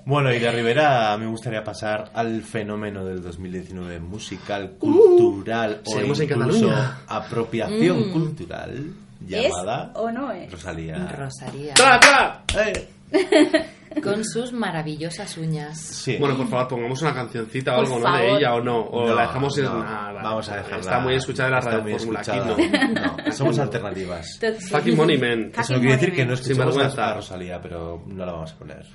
[0.06, 6.26] Bueno, y de Rivera me gustaría pasar al fenómeno del 2019 musical, cultural o incluso
[6.26, 6.98] Cataluña.
[7.06, 8.92] apropiación cultural
[9.28, 10.50] ¿Es llamada o no es?
[10.50, 11.06] Rosalía.
[11.06, 11.74] Rosaría.
[11.74, 12.42] ¡Tra, tra!
[12.66, 12.88] Eh,
[14.04, 15.76] Con sus maravillosas uñas.
[15.76, 16.16] Sí.
[16.18, 18.16] Bueno, por favor, pongamos una cancioncita o Por algo, ¿no?
[18.16, 18.80] De ella o no.
[18.82, 20.22] O No, la dejamos en no, nada.
[20.22, 20.78] Vamos a dejarla.
[20.78, 22.38] Está muy escuchada en la radio Fórmula aquí.
[22.38, 23.16] ¿no?
[23.26, 24.38] No, somos alternativas.
[24.70, 25.50] Fucking money, man.
[25.58, 27.10] Eso quiere decir que no Sinvergüenza.
[27.10, 28.86] a Rosalía, pero no la vamos a poner.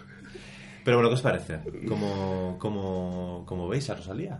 [0.85, 1.59] Pero bueno, ¿qué os parece?
[1.87, 4.39] ¿Cómo, cómo, cómo veis a Rosalía?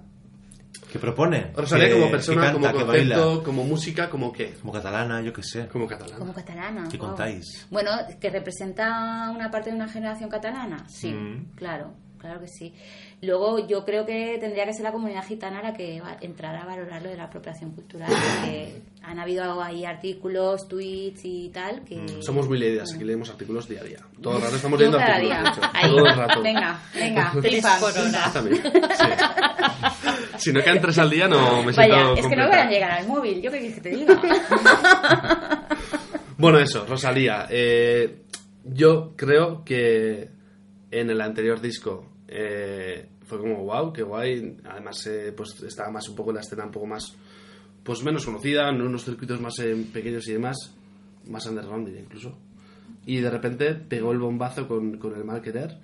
[0.91, 1.51] ¿Qué propone?
[1.55, 3.43] Rosalía ¿Qué- como persona, canta, como concepto, baila?
[3.43, 4.53] como música, como qué.
[4.61, 5.67] Como catalana, yo qué sé.
[5.67, 6.17] Como catalán.
[6.19, 6.87] Como catalana.
[6.89, 7.07] ¿Qué wow.
[7.07, 7.67] contáis?
[7.69, 11.55] Bueno, que representa una parte de una generación catalana, sí, Mm.
[11.55, 12.73] claro, claro que sí.
[13.21, 16.65] Luego yo creo que tendría que ser la comunidad gitana la que va- entrara a
[16.65, 18.09] valorar lo de la apropiación cultural,
[18.41, 21.95] porque han habido ahí artículos, tweets y tal que...
[21.97, 23.99] Mm, Somos muy leídas, aquí leemos artículos día a día.
[24.21, 25.59] Todo el rato estamos leyendo cada artículos.
[25.81, 26.41] Todo el rato.
[26.43, 27.31] Venga, venga.
[28.33, 28.71] También, sí.
[30.37, 32.69] Si no quedan tres al día, no me siento Vaya, es que no voy a
[32.69, 34.21] llegar al móvil, yo qué quieres que te diga.
[36.37, 37.47] Bueno, eso, Rosalía.
[37.49, 38.23] eh,
[38.65, 40.29] yo creo que
[40.91, 44.57] en el anterior disco eh, fue como wow, qué guay.
[44.65, 47.15] Además, eh, pues estaba más un poco en la escena un poco más,
[47.83, 50.73] pues menos conocida, en unos circuitos más eh, pequeños y demás,
[51.27, 52.37] más underground incluso.
[53.05, 55.77] Y de repente pegó el bombazo con, con el mal querer.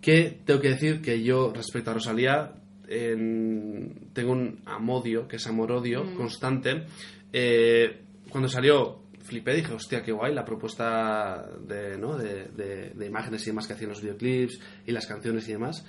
[0.00, 2.52] Que tengo que decir que yo, respecto a Rosalía,
[2.88, 6.84] en- tengo un amodio, que es amor-odio constante.
[7.32, 12.16] Eh, cuando salió, flipé, dije, hostia, qué guay la propuesta de, ¿no?
[12.16, 15.84] de, de- de imágenes y demás que hacían los videoclips y las canciones y demás.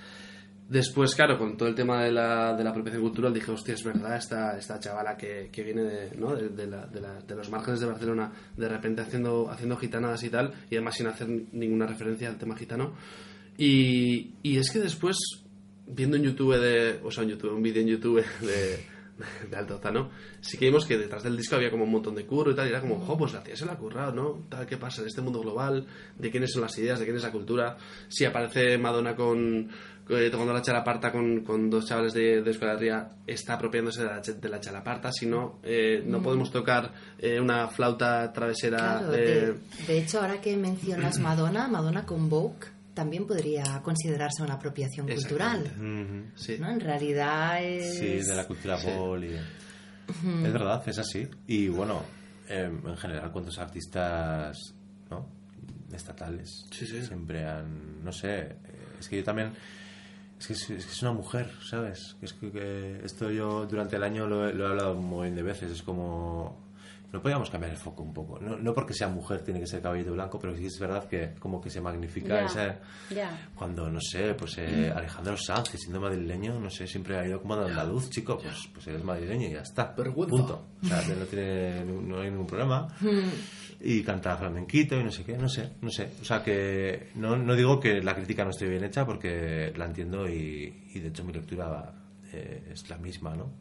[0.68, 3.84] Después, claro, con todo el tema de la, de la apropiación cultural, dije, hostia, es
[3.84, 6.36] verdad, esta, esta chavala que, que viene de, ¿no?
[6.36, 10.22] de, de la- de la- de los márgenes de Barcelona, de repente haciendo, haciendo gitanadas
[10.24, 12.94] y tal, y además sin hacer ninguna referencia al tema gitano.
[13.58, 15.18] Y, y es que después,
[15.90, 18.86] viendo en YouTube, de, o sea, en YouTube, un vídeo en YouTube de,
[19.50, 20.10] de Altozano,
[20.42, 22.68] sí que vimos que detrás del disco había como un montón de curro y tal,
[22.68, 24.46] y era como, jo, pues la tía se la ha currado, ¿no?
[24.50, 25.86] Tal, ¿Qué pasa en este mundo global?
[26.18, 27.00] ¿De quiénes son las ideas?
[27.00, 27.78] ¿De quién es la cultura?
[28.08, 29.70] Si aparece Madonna con,
[30.10, 34.08] eh, tomando la chalaparta con, con dos chavales de, de Euskal Herria, está apropiándose de
[34.08, 38.78] la, de la chalaparta, si no, eh, no podemos tocar eh, una flauta travesera.
[38.78, 39.56] Claro, de,
[39.88, 45.64] de hecho, ahora que mencionas Madonna, Madonna con Vogue también podría considerarse una apropiación cultural.
[46.36, 46.58] Sí.
[46.60, 46.70] ¿no?
[46.70, 47.98] En realidad es...
[47.98, 48.88] Sí, de la cultura Sí.
[48.88, 49.36] pop y-
[50.46, 51.28] Es verdad, es así.
[51.48, 52.04] Y bueno,
[52.50, 54.58] em, en general, ¿cuántos artistas
[55.10, 55.26] ¿no?
[55.94, 57.02] estatales Sí, sí.
[57.04, 58.04] siempre han...
[58.04, 58.56] No sé, eh,
[59.00, 59.54] es que yo también...
[60.40, 62.16] Es que es, es que es una mujer, ¿sabes?
[62.22, 65.36] Es que, que esto yo durante el año lo, he- lo he hablado un montón
[65.36, 65.72] de veces.
[65.72, 66.69] Es como...
[67.12, 68.40] no podíamos cambiar el foco un poco.
[68.40, 71.34] No, no porque sea mujer tiene que ser caballito blanco, pero sí es verdad que
[71.40, 72.46] como que se magnifica
[73.10, 73.40] ya.
[73.56, 77.42] Cuando, no sé, pues eh, Alejandro Sanz, que siendo madrileño, no sé, siempre ha ido
[77.42, 79.94] como de andaluz, chico, pues, pues eres madrileño y ya está.
[79.98, 80.36] Vergüenza.
[80.36, 80.66] Punto.
[80.84, 82.88] O sea, no, tiene, no hay ningún problema.
[83.82, 86.12] Y canta flamenquito y no sé qué, no sé, no sé.
[86.22, 89.86] O sea, que no, no digo que la crítica no esté bien hecha porque la
[89.86, 91.94] entiendo y, y de hecho mi lectura
[92.34, 93.52] eh, es la misma, ¿no?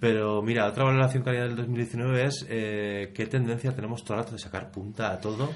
[0.00, 4.24] Pero mira, otra valoración que haría del 2019 es eh, qué tendencia tenemos todo el
[4.24, 5.50] rato de sacar punta a todo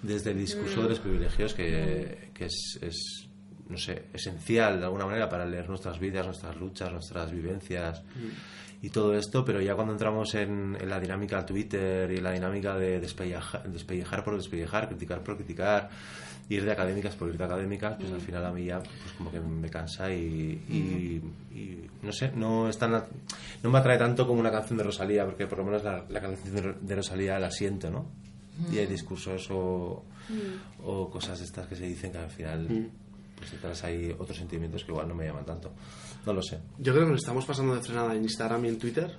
[0.00, 3.28] desde el discurso de los privilegios que, que es, es,
[3.68, 8.02] no sé, esencial de alguna manera para leer nuestras vidas, nuestras luchas, nuestras vivencias
[8.82, 12.76] y todo esto, pero ya cuando entramos en, en la dinámica Twitter y la dinámica
[12.76, 15.88] de despellejar, despellejar por despellejar, criticar por criticar,
[16.54, 19.30] ir de académicas por ir de académicas, pues al final a mí ya pues como
[19.30, 21.22] que me cansa y, y-
[21.56, 22.90] y no sé, no es tan,
[23.62, 26.20] no me atrae tanto como una canción de Rosalía, porque por lo menos la, la
[26.20, 28.06] canción de, de Rosalía la siento, ¿no?
[28.72, 30.04] Y hay discursos o,
[30.84, 32.90] o cosas estas que se dicen que al final
[33.36, 35.72] pues detrás hay otros sentimientos que igual no me llaman tanto.
[36.26, 36.60] No lo sé.
[36.78, 39.18] Yo creo que nos estamos pasando de frenada en Instagram y en Twitter.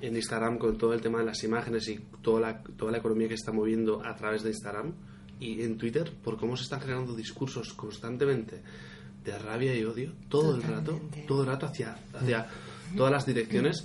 [0.00, 3.26] En Instagram con todo el tema de las imágenes y toda la, toda la economía
[3.28, 4.92] que se está moviendo a través de Instagram.
[5.42, 8.62] Y en Twitter por cómo se están generando discursos constantemente
[9.24, 12.46] de rabia y odio todo el rato, todo el rato hacia, hacia
[12.96, 13.84] todas las direcciones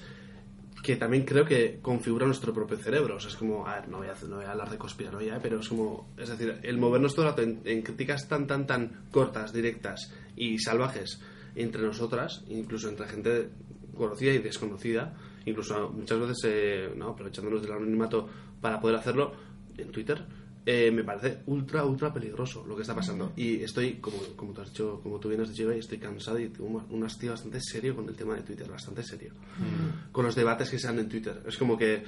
[0.83, 3.15] que también creo que configura nuestro propio cerebro.
[3.15, 5.37] O sea, es como, a ver, no voy a, no voy a hablar de conspiranoia,
[5.37, 5.39] ¿eh?
[5.41, 8.67] pero es como, es decir, el movernos todo el rato en, en críticas tan, tan,
[8.67, 11.19] tan cortas, directas y salvajes
[11.55, 13.49] entre nosotras, incluso entre gente
[13.95, 15.13] conocida y desconocida,
[15.45, 18.29] incluso muchas veces, eh, no, aprovechándonos del anonimato
[18.61, 19.33] para poder hacerlo
[19.77, 20.23] en Twitter,
[20.69, 23.31] eh, me parece ultra, ultra peligroso lo que está pasando.
[23.37, 26.49] Y estoy, como, como tú has dicho, como tú bien has dicho, estoy cansado y
[26.49, 29.31] tengo un- hastío bastante serio con el tema de Twitter, bastante serio.
[30.11, 31.41] Con los debates que se dan en Twitter.
[31.47, 32.03] Es como que,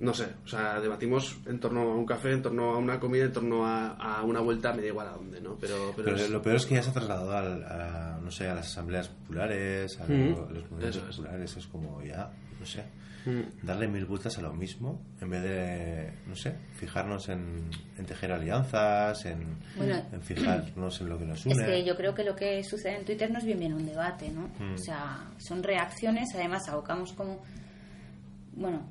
[0.00, 3.26] no sé, o sea, debatimos en torno a un café, en torno a una comida,
[3.26, 5.54] en torno a, a una vuelta, me da igual a dónde, ¿no?
[5.60, 8.30] Pero, pero, Pero es- lo peor es que ya se ha trasladado al- a, no
[8.32, 11.16] sé, a las asambleas populares, a Mm, lo- los movimientos eso es.
[11.16, 11.56] populares.
[11.56, 12.84] Es como ya, no sé,
[13.24, 13.64] Mm.
[13.64, 18.32] darle mil vueltas a lo mismo en vez de, no sé, fijarnos en, en tejer
[18.32, 20.02] alianzas, en, Bueno.
[20.10, 21.54] en fijarnos en lo que nos une.
[21.54, 23.86] Es que yo creo que lo que sucede en Twitter no es bien bien un
[23.86, 24.48] debate, ¿no?
[24.58, 24.74] Mm.
[24.74, 27.40] O sea, son reacciones, además abocamos como,
[28.56, 28.82] bueno,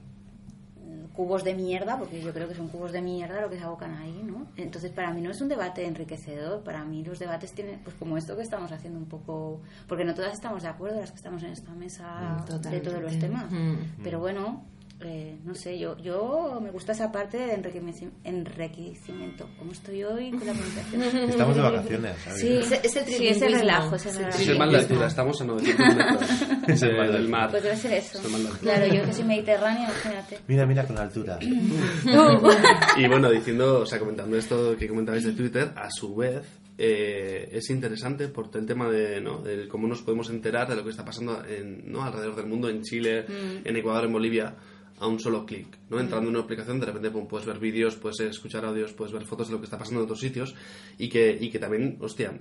[1.15, 3.93] cubos de mierda, porque yo creo que son cubos de mierda lo que se abocan
[3.95, 4.47] ahí, ¿no?
[4.55, 8.17] Entonces, para mí no es un debate enriquecedor, para mí los debates tienen, pues como
[8.17, 11.43] esto que estamos haciendo un poco, porque no todas estamos de acuerdo, las que estamos
[11.43, 13.75] en esta mesa Mm, de todos los temas, Mm.
[14.03, 14.63] pero bueno...
[15.03, 19.49] eh, no sé, yo, yo me gusta esa parte de enriqueci- enriquecimiento.
[19.57, 21.01] ¿Cómo estoy hoy con la pronunciación?
[21.29, 22.39] Estamos de vacaciones, ¿sabes?
[22.41, 23.57] Sí, Ese- ese sí, ese trilingüismo.
[23.59, 24.37] relajo, ese Sí, relajo.
[24.39, 26.31] Es el mar de altura, estamos a 900 metros
[26.67, 27.27] Es el de del altura.
[27.29, 27.49] mar.
[27.51, 28.17] Pues debe ser eso.
[28.19, 28.73] Es el mar de altura.
[28.75, 30.39] Claro, yo que soy mediterránea, imagínate.
[30.47, 31.39] Mira, mira con la altura.
[32.97, 36.45] Y bueno, diciendo, o sea, comentando esto que comentabais de Twitter, a su vez
[36.77, 39.41] eh, es interesante por todo el tema de, ¿no?
[39.41, 42.03] de cómo nos podemos enterar de lo que está pasando en, ¿no?
[42.03, 43.25] alrededor del mundo, en Chile,
[43.63, 44.55] en Ecuador, en Bolivia,
[45.01, 45.67] a un solo clic.
[45.89, 45.99] ¿no?
[45.99, 49.25] Entrando en una aplicación, de repente pum, puedes ver vídeos, puedes escuchar audios, puedes ver
[49.25, 50.55] fotos de lo que está pasando en otros sitios
[50.97, 52.31] y que, y que también, hostia,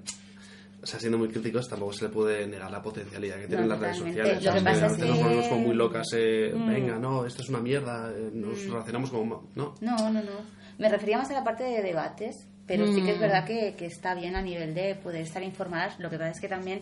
[0.83, 3.81] o sea, siendo muy críticos, tampoco se le puede negar la potencialidad que tienen las
[3.81, 4.45] redes sociales.
[4.45, 6.69] Lo que pasa a es que- nos volvemos como muy locas, eh, Mm.
[6.69, 9.49] venga, no, esto es una mierda, eh, nos relacionamos como...
[9.57, 10.61] No, No, no, no.
[10.79, 13.85] Me refería más a la parte de debates, pero sí que es verdad que, que
[13.87, 15.99] está bien a nivel de poder estar informadas.
[15.99, 16.81] Lo que pasa es que también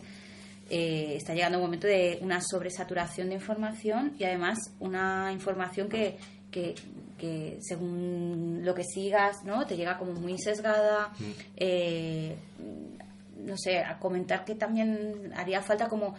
[0.71, 6.17] eh, está llegando un momento de una sobresaturación de información y además una información que,
[6.51, 6.75] que,
[7.17, 9.67] que según lo que sigas, ¿no?
[9.67, 11.13] Te llega como muy sesgada.
[11.57, 12.37] eh,
[13.39, 16.15] no sé, a comentar que también haría falta como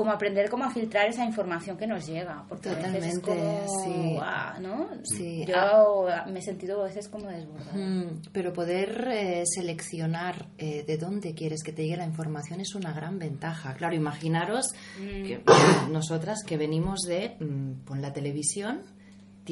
[0.00, 3.66] como aprender cómo a filtrar esa información que nos llega porque a veces es Totalmente,
[3.66, 4.14] como sí.
[4.14, 4.88] guau, ¿no?
[5.02, 10.84] Sí, yo me he sentido a veces como desbordada Mm, Pero poder eh, seleccionar eh,
[10.86, 13.74] de dónde quieres que te llegue la información es una gran ventaja.
[13.74, 15.42] Claro, imaginaros que
[15.90, 18.80] nosotras que venimos de mm, pon la televisión,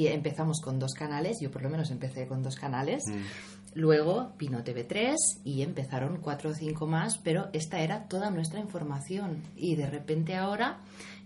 [0.07, 3.03] empezamos con dos canales, yo por lo menos empecé con dos canales,
[3.75, 9.43] luego vino TV3 y empezaron cuatro o cinco más, pero esta era toda nuestra información
[9.57, 10.79] y de repente ahora,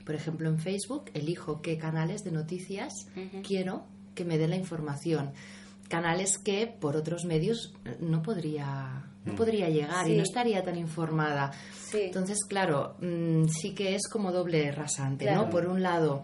[0.05, 2.93] por ejemplo en Facebook, elijo qué canales de noticias
[3.47, 5.33] quiero que me dé la información
[5.89, 11.53] canales que por otros medios no podría no podría llegar y no estaría tan informada.
[11.91, 12.01] Sí.
[12.07, 15.43] Entonces, claro, mm, sí que es como doble rasante, Claro.
[15.43, 15.51] ¿no?
[15.51, 16.23] Por un lado,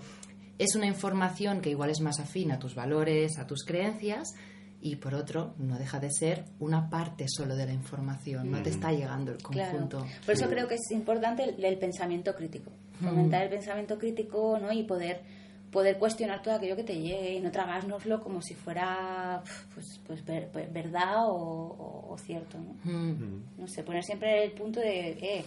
[0.58, 4.34] es una información que igual es más afín a tus valores, a tus creencias,
[4.80, 8.70] y por otro, no deja de ser una parte solo de la información, no te
[8.70, 9.72] está llegando el Claro.
[9.72, 10.06] conjunto.
[10.24, 12.70] Por eso creo que es importante el, el pensamiento crítico.
[13.00, 14.72] Fomentar el pensamiento crítico ¿no?
[14.72, 15.22] y poder
[15.70, 19.42] poder cuestionar todo aquello que te llegue y no tragárnoslo como si fuera
[19.74, 22.74] pues, pues ver- ver- verdad o, o- o cierto, ¿no?
[22.90, 23.42] Mm.
[23.58, 25.44] no sé, poner siempre el punto de, eh,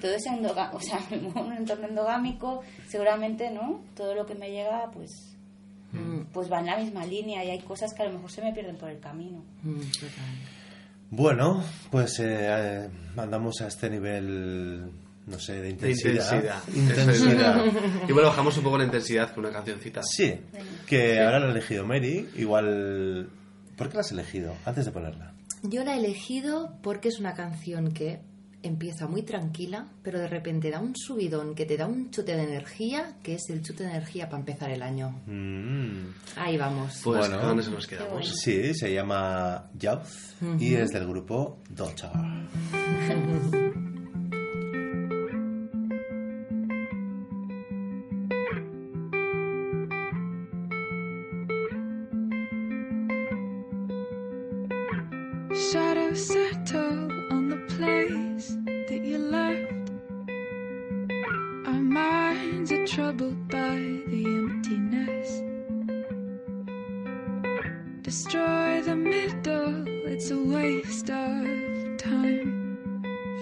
[0.00, 0.24] todo es
[0.72, 3.82] o sea, en un entorno endogámico, seguramente, ¿no?
[3.94, 5.27] Todo lo que me llega, pues,
[6.32, 8.52] pues va en la misma línea y hay cosas que a lo mejor se me
[8.52, 9.42] pierden por el camino.
[9.62, 9.80] Mm.
[11.10, 14.90] Bueno, pues eh, eh, andamos a este nivel,
[15.26, 16.62] no sé, de De intensidad.
[16.74, 17.64] intensidad.
[18.06, 20.02] Y bueno, bajamos un poco la intensidad con una cancioncita.
[20.02, 20.34] Sí,
[20.86, 22.28] que ahora lo ha elegido Mary.
[22.36, 23.30] Igual.
[23.76, 24.54] ¿Por qué la has elegido?
[24.66, 25.32] Antes de ponerla.
[25.62, 28.20] Yo la he elegido porque es una canción que
[28.62, 32.42] empieza muy tranquila, pero de repente da un subidón que te da un chute de
[32.42, 35.20] energía, que es el chute de energía para empezar el año.
[35.26, 36.08] Mm.
[36.36, 37.00] Ahí vamos.
[37.04, 37.40] Pues Bueno.
[37.40, 38.28] con eso nos quedamos.
[38.40, 42.10] Sí, se llama Youth y es del grupo Daughter.
[55.52, 56.97] Shadows settle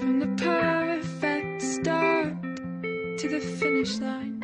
[0.06, 2.40] From the perfect start
[3.18, 4.40] to the finish line.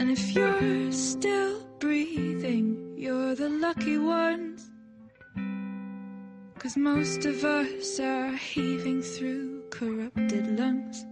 [0.00, 4.68] And if you're still breathing, you're the lucky ones.
[6.58, 11.06] Cause most of us are heaving through corrupted lungs.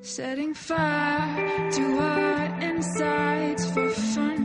[0.00, 4.35] Setting fire to our insides for fun.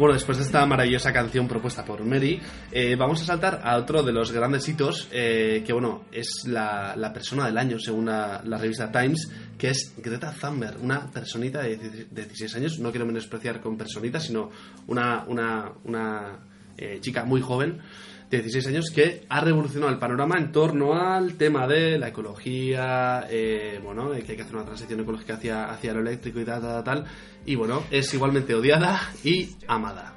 [0.00, 2.40] Bueno, después de esta maravillosa canción propuesta por Mary,
[2.72, 6.94] eh, vamos a saltar a otro de los grandes hitos, eh, que bueno, es la,
[6.96, 11.76] la persona del año según la, revista Times, que es Greta Thunberg, una personita de
[11.76, 14.48] 16 de 16 años, no quiero menospreciar con personita, sino
[14.86, 16.38] una, una, una
[16.78, 17.82] eh, chica muy joven
[18.30, 23.26] de 16 años que ha revolucionado el panorama en torno al tema de la ecología,
[23.28, 26.62] eh, bueno, que hay que hacer una transición ecológica hacia, hacia lo eléctrico y tal,
[26.62, 27.04] tal, tal.
[27.44, 30.14] Y bueno, es igualmente odiada y amada.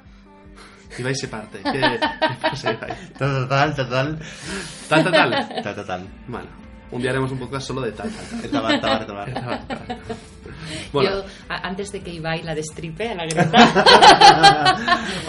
[0.96, 1.58] Ibai se parte.
[1.58, 1.98] ¿Qué, qué
[2.40, 2.92] pasa, Ibai?
[3.18, 4.18] Total, total.
[4.88, 5.48] Tal, tal, tal.
[5.48, 6.08] Total, total.
[6.28, 8.50] Bueno, un día haremos un podcast solo de tal, tal, tal.
[8.50, 9.32] Tabar, tabar, tabar.
[9.34, 10.16] Tal, tal, tal.
[10.92, 14.78] Bueno, Yo, a- antes de que Ibai la destripe a la Greta,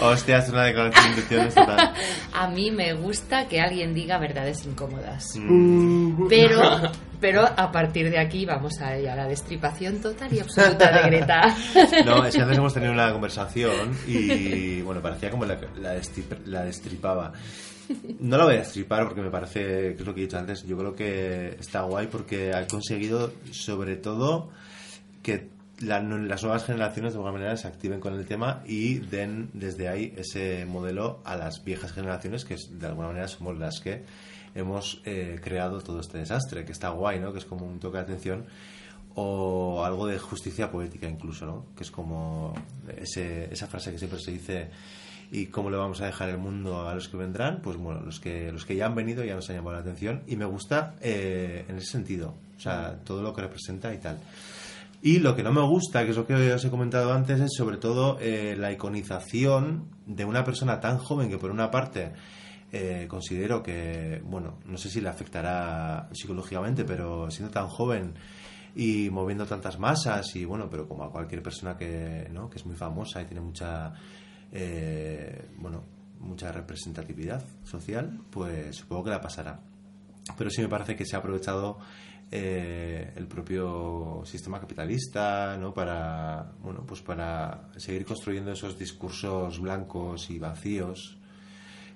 [0.00, 1.92] Hostia, es una declaración de intenciones total.
[2.32, 5.34] a mí me gusta que alguien diga verdades incómodas.
[5.36, 6.28] Mm.
[6.28, 6.60] Pero,
[7.20, 11.54] pero a partir de aquí vamos a, a la destripación total y absoluta de Greta.
[12.04, 16.44] No, es que antes hemos tenido una conversación y, bueno, parecía como la, la, destrip-
[16.46, 17.32] la destripaba.
[18.20, 20.64] No la voy a destripar porque me parece, que es lo que he dicho antes,
[20.64, 24.50] yo creo que está guay porque ha conseguido, sobre todo,
[25.22, 25.48] que
[25.80, 30.14] las nuevas generaciones de alguna manera se activen con el tema y den desde ahí
[30.16, 34.04] ese modelo a las viejas generaciones que de alguna manera somos las que
[34.54, 37.32] hemos eh, creado todo este desastre, que está guay, ¿no?
[37.32, 38.46] Que es como un toque de atención
[39.14, 41.66] o algo de justicia poética incluso, ¿no?
[41.76, 42.54] Que es como
[42.96, 44.70] ese, esa frase que siempre se dice
[45.30, 48.20] y cómo le vamos a dejar el mundo a los que vendrán, pues bueno, los
[48.20, 50.94] que los que ya han venido ya nos han llamado la atención y me gusta
[51.00, 54.18] eh, en ese sentido, o sea, todo lo que representa y tal.
[55.02, 57.52] Y lo que no me gusta, que es lo que os he comentado antes, es
[57.56, 62.12] sobre todo eh, la iconización de una persona tan joven que por una parte
[62.72, 68.14] eh, considero que, bueno, no sé si le afectará psicológicamente, pero siendo tan joven
[68.74, 72.50] y moviendo tantas masas y bueno, pero como a cualquier persona que, ¿no?
[72.50, 73.94] que es muy famosa y tiene mucha,
[74.58, 75.82] eh, bueno,
[76.20, 79.60] mucha representatividad social, pues supongo que la pasará.
[80.36, 81.78] Pero sí me parece que se ha aprovechado
[82.32, 85.72] eh, el propio sistema capitalista ¿no?
[85.72, 91.18] para bueno pues para seguir construyendo esos discursos blancos y vacíos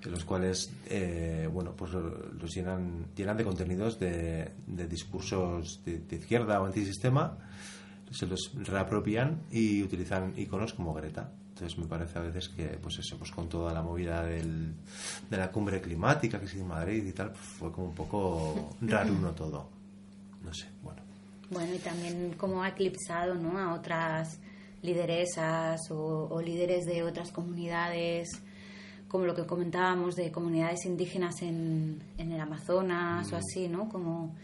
[0.05, 5.83] en los cuales eh, bueno pues lo- los llenan llenan de contenidos de, de discursos
[5.85, 7.37] de, de izquierda o antisistema
[8.13, 12.99] se los reapropian y utilizan iconos como Greta entonces me parece a veces que pues
[12.99, 14.73] eso pues con toda la movida del,
[15.29, 17.95] de la cumbre climática que se hizo en Madrid y tal pues fue como un
[17.95, 19.69] poco raruno todo
[20.43, 21.01] no sé bueno
[21.51, 23.59] Bueno, y también como ha eclipsado ¿no?
[23.59, 24.39] a otras
[24.83, 28.29] lideresas o, o líderes de otras comunidades,
[29.09, 33.89] como lo que comentábamos de comunidades indígenas en, en el Amazonas o así, ¿no?
[33.89, 34.35] Como,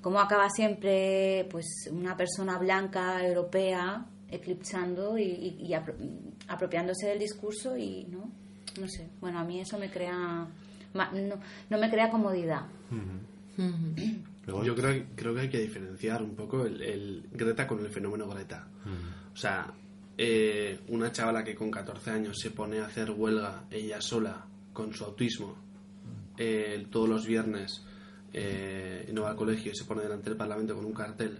[0.00, 5.74] como acaba siempre pues una persona blanca, europea, eclipsando y, y- y
[6.48, 8.30] apropiándose del discurso y, ¿no?
[8.80, 10.46] No sé, bueno, a mí eso me crea...
[10.94, 11.36] ma- No,
[11.70, 12.62] no me crea comodidad.
[14.46, 17.80] Luego- Yo creo, que- creo que hay que diferenciar un poco el, el Greta con
[17.80, 18.66] el fenómeno Greta.
[19.32, 19.72] O sea,
[20.18, 24.92] eh, una chavala que con 14 años se pone a hacer huelga ella sola con
[24.94, 25.56] su autismo
[26.36, 27.84] eh, todos los viernes
[28.32, 31.38] eh, no va al colegio y se pone delante del Parlamento con un cartel.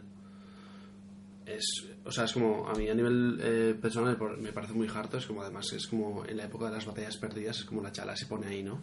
[1.47, 1.65] Es,
[2.05, 5.27] o sea, es como, a mí a nivel eh, personal me parece muy harto, es
[5.27, 8.15] como además, es como en la época de las batallas perdidas, es como la chala
[8.17, 8.81] se pone ahí, ¿no?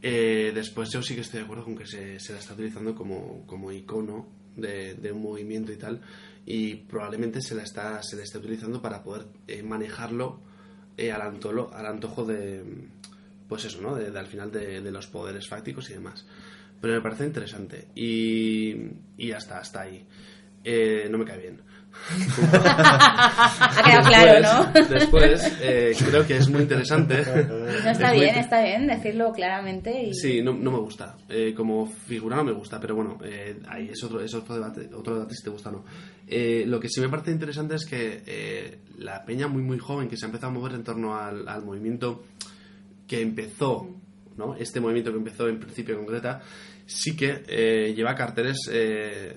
[0.00, 2.94] Eh, después yo sí que estoy de acuerdo con que se, se la está utilizando
[2.94, 6.00] como, como icono de, de un movimiento y tal,
[6.46, 10.40] y probablemente se la está, se la está utilizando para poder eh, manejarlo
[10.96, 12.62] eh, al, antolo- al antojo de,
[13.48, 13.94] pues eso, ¿no?
[13.94, 16.26] De, de al final de, de los poderes fácticos y demás.
[16.80, 18.74] Pero me parece interesante y,
[19.16, 20.06] y hasta, hasta ahí.
[20.64, 21.60] Eh, no me cae bien.
[22.10, 24.88] Ha quedado claro, ¿no?
[24.88, 27.24] Después, eh, creo que es muy interesante.
[27.78, 31.16] No está Es bien, está bien decirlo claramente y Sí, no, no me gusta.
[31.28, 34.90] Eh, como figura no me gusta, pero bueno, eh, ahí es otro, es otro debate,
[34.94, 35.84] otro debate si te gusta o no.
[36.26, 40.08] Eh, lo que sí me parece interesante es que eh, la peña muy muy joven
[40.08, 42.24] que se ha empezado a mover en torno al, al movimiento
[43.06, 43.88] que empezó,
[44.36, 44.54] ¿no?
[44.54, 46.40] Este movimiento que empezó en principio Greta,
[46.86, 49.36] sí que eh, lleva carteles, eh,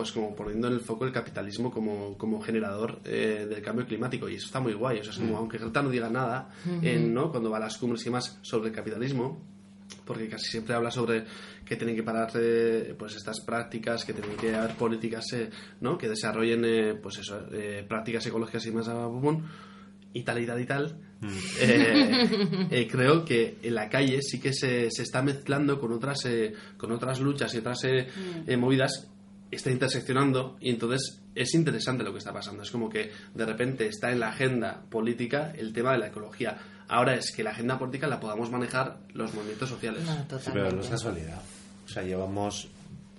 [0.00, 4.30] pues como poniendo en el foco el capitalismo como, como generador eh, del cambio climático.
[4.30, 5.00] Y eso está muy guay.
[5.00, 7.30] O sea, es como, aunque Greta no diga nada, ¿no?
[7.30, 9.44] Cuando va a las cumbres y demás sobre el capitalismo,
[10.06, 11.26] porque casi siempre habla sobre
[11.66, 15.50] que tienen que parar eh, pues estas prácticas, que tienen que haber políticas eh,
[15.82, 15.98] ¿no?
[15.98, 19.06] que desarrollen eh, pues eso, eh, prácticas ecológicas y más a
[20.12, 20.96] y tal y tal y tal.
[21.60, 22.28] Eh,
[22.70, 26.54] eh, creo que en la calle sí que se, se está mezclando con otras eh,
[26.76, 29.09] con otras luchas y otras eh, movidas
[29.50, 32.62] está interseccionando y entonces es interesante lo que está pasando.
[32.62, 36.58] Es como que de repente está en la agenda política el tema de la ecología.
[36.88, 40.04] Ahora es que la agenda política la podamos manejar los movimientos sociales.
[40.04, 41.40] No, Sí, pero no es casualidad.
[41.84, 42.68] O sea, llevamos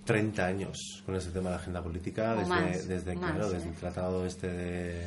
[0.05, 3.69] 30 años con este tema de la agenda política, desde, más, desde, más, claro, desde
[3.69, 5.05] el tratado este de,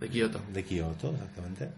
[0.00, 0.40] De Kioto.
[0.52, 1.70] de Kioto, exactamente,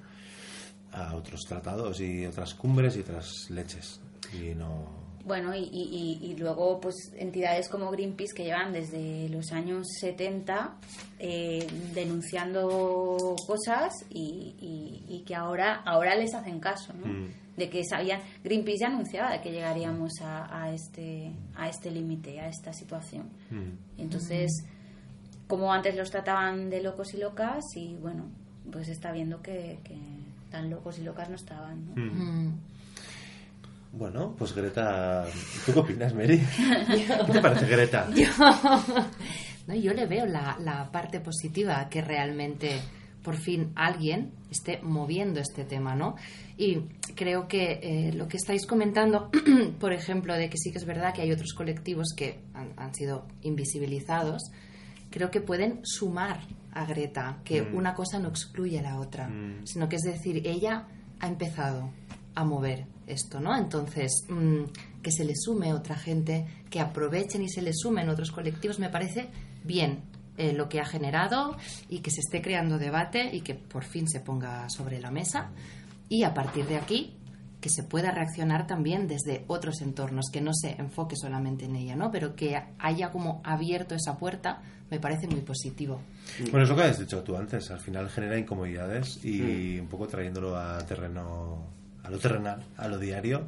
[0.92, 4.00] a otros tratados y otras cumbres y otras leches.
[4.32, 5.07] Y no...
[5.28, 9.86] bueno y, y- y- y luego pues entidades como Greenpeace que llevan desde los años
[10.00, 10.74] 70
[11.20, 17.06] eh, denunciando cosas y, y- y que ahora ahora les hacen caso ¿no?
[17.06, 17.28] Mm.
[17.56, 22.40] de que sabían Greenpeace ya anunciaba de que llegaríamos a, a este a este límite
[22.40, 24.00] a esta situación Mm.
[24.00, 24.50] entonces
[25.46, 28.24] como antes los trataban de locos y locas y bueno
[28.70, 29.96] pues está viendo que, que
[30.50, 31.94] tan locos y locas no estaban ¿no?
[31.96, 32.52] Mm.
[33.92, 35.26] Bueno, pues Greta,
[35.64, 36.38] ¿tú qué opinas, Mary?
[37.26, 38.08] ¿Qué te parece Greta?
[39.66, 42.80] No, yo le veo la, la parte positiva que realmente
[43.22, 46.16] por fin alguien esté moviendo este tema, ¿no?
[46.56, 46.78] Y
[47.14, 49.30] creo que eh, lo que estáis comentando,
[49.80, 52.94] por ejemplo, de que sí que es verdad que hay otros colectivos que han, han
[52.94, 54.42] sido invisibilizados,
[55.10, 56.40] creo que pueden sumar
[56.72, 57.74] a Greta, que Mm.
[57.76, 59.66] una cosa no excluye a la otra, Mm.
[59.66, 60.86] sino que es decir, ella
[61.20, 61.90] ha empezado
[62.34, 63.56] a mover esto, ¿no?
[63.56, 64.64] Entonces, mm,
[65.02, 68.88] que se le sume otra gente, que aprovechen y se le sumen otros colectivos, me
[68.88, 69.28] parece
[69.64, 70.02] bien
[70.36, 71.56] eh, lo que ha generado
[71.88, 75.50] y que se esté creando debate y que por fin se ponga sobre la mesa
[76.08, 77.14] y a partir de aquí
[77.60, 81.96] que se pueda reaccionar también desde otros entornos, que no se enfoque solamente en ella,
[81.96, 82.10] ¿no?
[82.10, 86.00] Pero que haya como abierto esa puerta, me parece muy positivo.
[86.50, 87.70] Bueno, es lo que has dicho tú antes.
[87.70, 91.66] Al final genera incomodidades y un poco trayéndolo a terreno,
[92.08, 93.46] a lo terrenal, a lo diario.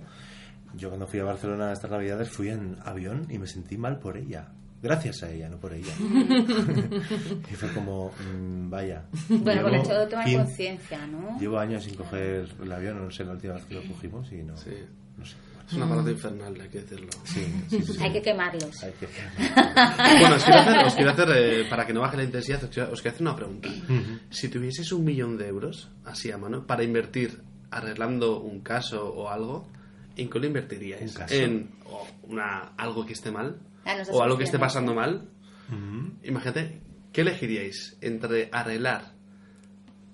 [0.74, 4.16] Yo cuando fui a Barcelona estas navidades fui en avión y me sentí mal por
[4.16, 4.48] ella.
[4.82, 5.92] Gracias a ella, no por ella.
[7.50, 9.04] y fue como, mm, vaya.
[9.28, 11.38] Bueno, con Llevo hecho de tomar 15 conciencia, ¿no?
[11.38, 14.42] Llevo años sin coger el avión, no sé la última vez que lo cogimos y
[14.42, 14.70] no, Sí.
[15.18, 15.36] no sé.
[15.68, 17.08] Es un aparato infernal, hay que decirlo.
[17.24, 18.02] Sí, sí, sí, sí.
[18.02, 18.82] Hay que quemarlos.
[18.82, 19.06] Hay que-
[20.20, 22.70] Bueno, os quiero hacer, os quiero hacer, eh, para que no baje la intensidad, os
[22.70, 23.68] quiero, os quiero hacer una pregunta.
[24.30, 27.40] Si tuvieseis un millón de euros, así a mano, para invertir
[27.70, 29.66] arreglando un caso o algo,
[30.16, 31.02] ¿en qué lo invertiríais?
[31.02, 31.34] Un caso.
[31.34, 33.60] ¿En o una, algo que esté mal?
[33.84, 35.28] Ah, ¿O algo que esté pasando mal?
[36.22, 37.96] Imagínate, ¿qué elegiríais?
[38.00, 39.12] ¿Entre arreglar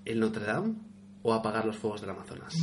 [0.04, 0.74] el Notre Dame
[1.22, 2.54] o apagar los fuegos del Amazonas?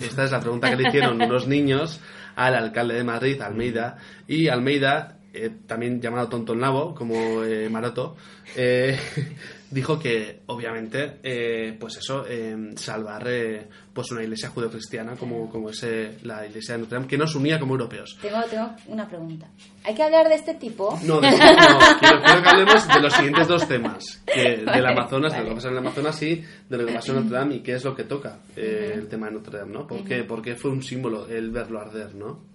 [0.00, 2.00] Esta es la pregunta que le hicieron unos niños
[2.34, 7.68] al alcalde de Madrid, Almeida, y Almeida, eh, también llamado Tonto el Nabo, como eh,
[7.68, 8.16] Maroto,
[8.56, 8.98] eh,
[9.70, 15.70] dijo que obviamente, eh, pues eso, eh, salvar eh, pues una iglesia judeocristiana como, como
[15.70, 18.16] es eh, la iglesia de Notre Dame, que nos unía como europeos.
[18.22, 19.48] Tengo, tengo una pregunta.
[19.84, 20.98] ¿Hay que hablar de este tipo?
[21.04, 21.36] No, de- no,
[22.00, 24.22] quiero, quiero que hablemos de los siguientes dos temas.
[24.26, 27.12] Que del Amazonas, de lo que pasa en el Amazonas y de lo que pasó
[27.12, 29.72] en Notre Dame y qué es lo que toca eh, el tema de Notre Dame,
[29.72, 29.86] ¿no?
[29.86, 30.24] ¿Por qué?
[30.24, 32.47] Porque fue un símbolo el verlo arder, ¿no?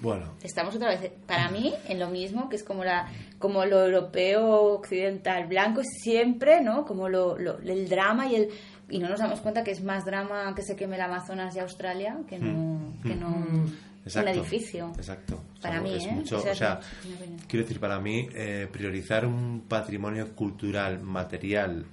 [0.00, 3.84] Bueno, Estamos otra vez, para mí, en lo mismo, que es como la como lo
[3.86, 6.84] europeo occidental blanco, es siempre, ¿no?
[6.84, 8.48] Como lo, lo- el drama y el
[8.90, 11.58] y no nos damos cuenta que es más drama que se queme el Amazonas y
[11.58, 14.30] Australia que no que no un Exacto.
[14.30, 14.92] edificio.
[14.96, 15.42] Exacto.
[15.60, 16.12] Para O sea, mí, es ¿eh?
[16.12, 21.84] mucho- O sea, o quiero decir, para mí, eh, priorizar un patrimonio cultural, material,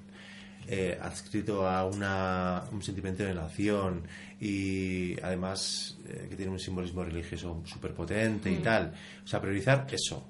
[0.67, 4.03] eh, adscrito a una, un sentimiento de nación
[4.39, 8.53] y además eh, que tiene un simbolismo religioso súper potente Mm.
[8.53, 8.93] y tal.
[9.23, 10.25] O sea, priorizar eso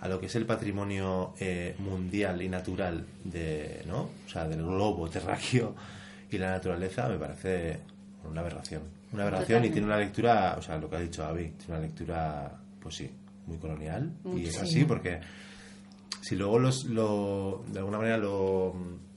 [0.00, 4.10] a lo que es el patrimonio eh, mundial y natural de, ¿no?
[4.26, 5.74] o sea, del globo terráqueo
[6.30, 7.80] y la naturaleza me parece
[8.24, 8.82] una aberración.
[9.12, 11.80] Una aberración y tiene una lectura, o sea, lo que ha dicho Avi, tiene una
[11.80, 13.10] lectura, pues sí,
[13.46, 14.12] muy colonial.
[14.36, 15.18] Y es así porque
[16.20, 18.74] si luego los, lo, de alguna manera lo,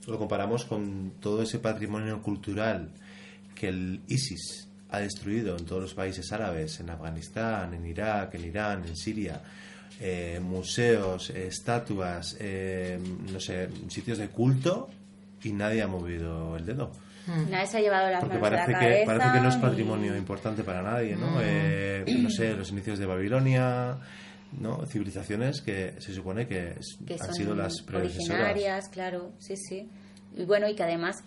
[0.07, 2.89] lo comparamos con todo ese patrimonio cultural
[3.55, 8.45] que el ISIS ha destruido en todos los países árabes, en Afganistán, en Irak, en
[8.45, 9.41] Irán, en Siria,
[9.99, 12.99] eh, museos, eh, estatuas, eh,
[13.31, 14.89] no sé, sitios de culto
[15.43, 16.91] y nadie ha movido el dedo.
[17.49, 19.49] Nadie se ha llevado las Porque manos a la parece que, cabeza parece que no
[19.49, 21.37] es ni- patrimonio importante para nadie, ¿no?
[21.41, 23.97] Eh, no sé, los inicios de Babilonia,
[24.59, 24.85] ¿no?
[24.85, 26.75] Civilizaciones que se supone que,
[27.19, 28.41] han sido las predecesoras.
[28.41, 29.89] originarias, claro, sí, sí.
[30.35, 31.23] Y bueno, y que además,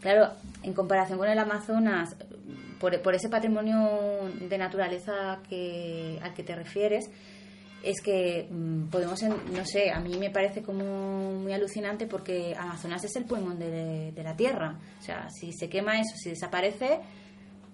[0.00, 2.16] claro, en comparación con el Amazonas,
[2.78, 7.10] por, por ese patrimonio de naturaleza que, al que te refieres,
[7.82, 13.04] es que mm, podemos, no sé, a mí me parece como muy alucinante porque Amazonas
[13.04, 14.78] es el pulmón de, de la Tierra.
[14.98, 17.00] O sea, si se quema eso, si desaparece,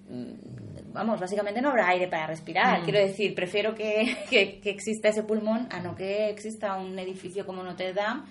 [0.08, 2.82] mm, vamos, básicamente no habrá aire para respirar.
[2.82, 7.46] Quiero decir, prefiero que, que, que exista ese pulmón a no que exista un edificio
[7.46, 8.22] como Notre Dame,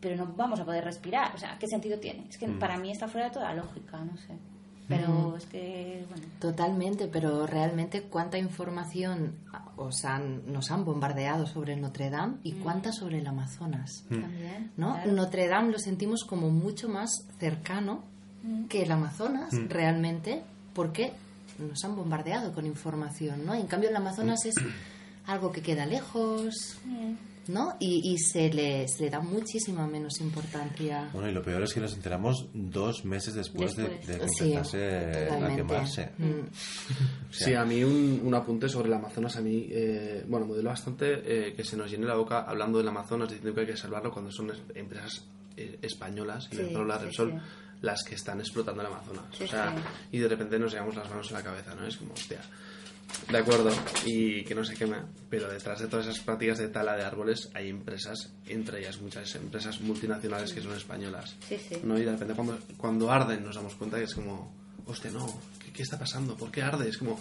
[0.00, 1.34] pero no vamos a poder respirar.
[1.34, 2.26] O sea, ¿qué sentido tiene?
[2.28, 4.34] Es que para mí está fuera de toda lógica, no sé.
[4.88, 6.26] Pero es que, bueno.
[6.38, 9.36] Totalmente, pero realmente cuánta información
[9.76, 14.04] os han, nos han bombardeado sobre Notre Dame y cuánta sobre el Amazonas.
[14.08, 14.72] También.
[14.76, 14.94] ¿no?
[14.94, 15.12] claro.
[15.12, 18.04] Notre Dame lo sentimos como mucho más cercano
[18.68, 20.42] que el Amazonas realmente
[20.74, 21.12] porque
[21.62, 23.54] nos han bombardeado con información, ¿no?
[23.54, 24.54] En cambio el Amazonas es
[25.26, 26.76] algo que queda lejos,
[27.48, 27.74] ¿no?
[27.80, 31.08] Y, y se, le, se le da muchísima menos importancia.
[31.12, 34.18] Bueno, y lo peor es que nos enteramos dos meses después, de- Después.
[34.18, 36.10] de, que Sí, a quemarse.
[36.18, 36.24] Mm.
[37.30, 40.46] O sea, Sí, a mí un, un apunte sobre el Amazonas, a mí, eh, bueno,
[40.46, 43.60] me duele bastante eh, que se nos llene la boca hablando del Amazonas diciendo que
[43.62, 45.24] hay que salvarlo cuando son es- empresas
[45.56, 47.36] eh, españolas, y Sí, sí, Repsol, sí.
[47.82, 49.24] Las que están explotando el Amazonas.
[49.36, 49.82] Sí, o sea, sí.
[50.12, 51.86] y de repente nos llevamos las manos en la cabeza, ¿no?
[51.86, 52.40] Es como, hostia,
[53.30, 53.70] de acuerdo,
[54.06, 54.96] y que no se queme,
[55.28, 59.34] pero detrás de todas esas prácticas de tala de árboles hay empresas, entre ellas muchas
[59.34, 61.36] empresas multinacionales que son españolas.
[61.46, 61.58] Sí.
[61.82, 61.98] ¿no?
[61.98, 64.54] Y de repente cuando, cuando arden nos damos cuenta que es como,
[64.86, 65.26] hostia, no,
[65.58, 66.36] ¿qué, qué está pasando?
[66.36, 66.88] ¿Por qué arde?
[66.88, 67.20] Es como,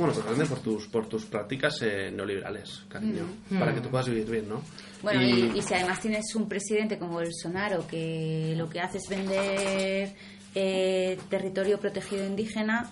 [0.00, 3.24] Bueno, grande por tus, por tus prácticas eh, neoliberales, cariño.
[3.58, 4.62] Para que tú puedas vivir bien, ¿no?
[5.02, 9.08] Bueno, y, y si además tienes un presidente como Bolsonaro que lo que hace es
[9.08, 10.14] vender
[10.54, 12.90] eh, territorio protegido indígena,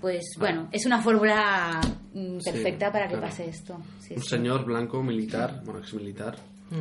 [0.00, 1.80] pues bueno, es una fórmula
[2.12, 3.28] mm, perfecta para que claro.
[3.28, 3.78] pase esto.
[4.00, 4.30] Sí, Un sí.
[4.30, 6.36] señor blanco, militar, bueno, ex militar.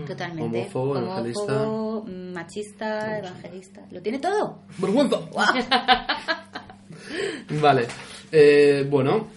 [0.07, 0.61] Totalmente.
[0.61, 1.61] Homófobo, evangelista.
[1.61, 3.81] Homófobo, mm, machista, evangelista.
[3.91, 4.63] Lo tiene todo.
[4.77, 5.17] ¡Vergüenza!
[7.61, 7.87] vale.
[8.31, 9.27] Eh, bueno,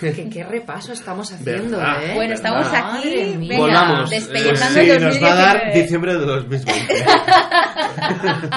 [0.00, 2.04] ¿Qué, qué repaso estamos haciendo, ¿Verdad?
[2.10, 2.14] ¿eh?
[2.14, 3.08] Bueno, estamos aquí.
[3.36, 4.10] Venga, Volamos.
[4.10, 5.82] despellejando Sí, el nos va a dar 2019.
[5.82, 6.94] diciembre de 2020.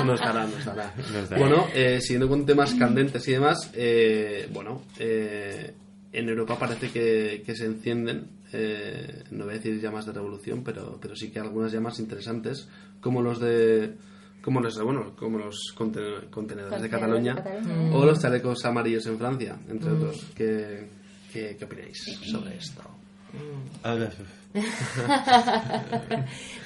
[0.06, 0.94] no estará, no estará.
[1.12, 1.40] No estará.
[1.42, 5.74] Bueno, eh, siguiendo con temas candentes y demás, eh, bueno, eh,
[6.14, 10.64] en Europa parece que, que se encienden, eh, no voy a decir llamas de revolución,
[10.64, 12.68] pero, pero sí que algunas llamas interesantes,
[13.02, 13.94] como los de
[14.44, 17.96] como los bueno, como los conten- contenedores de Cataluña Cataluña.
[17.96, 20.26] o los chalecos amarillos en Francia, entre otros.
[20.36, 20.90] ¿Qué,
[21.32, 21.98] qué, qué opináis
[22.32, 22.82] sobre esto?
[23.84, 24.14] A ver,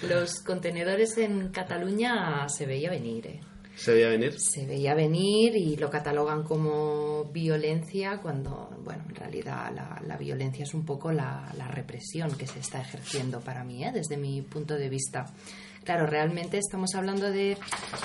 [0.10, 3.40] Los contenedores en Cataluña se veía venir, ¿eh?
[3.76, 4.40] ¿Se veía venir?
[4.40, 10.64] Se veía venir y lo catalogan como violencia cuando, bueno, en realidad la, la violencia
[10.64, 13.92] es un poco la, la represión que se está ejerciendo para mí, ¿eh?
[13.94, 15.26] desde mi punto de vista.
[15.86, 17.60] Claro, realmente estamos hablando de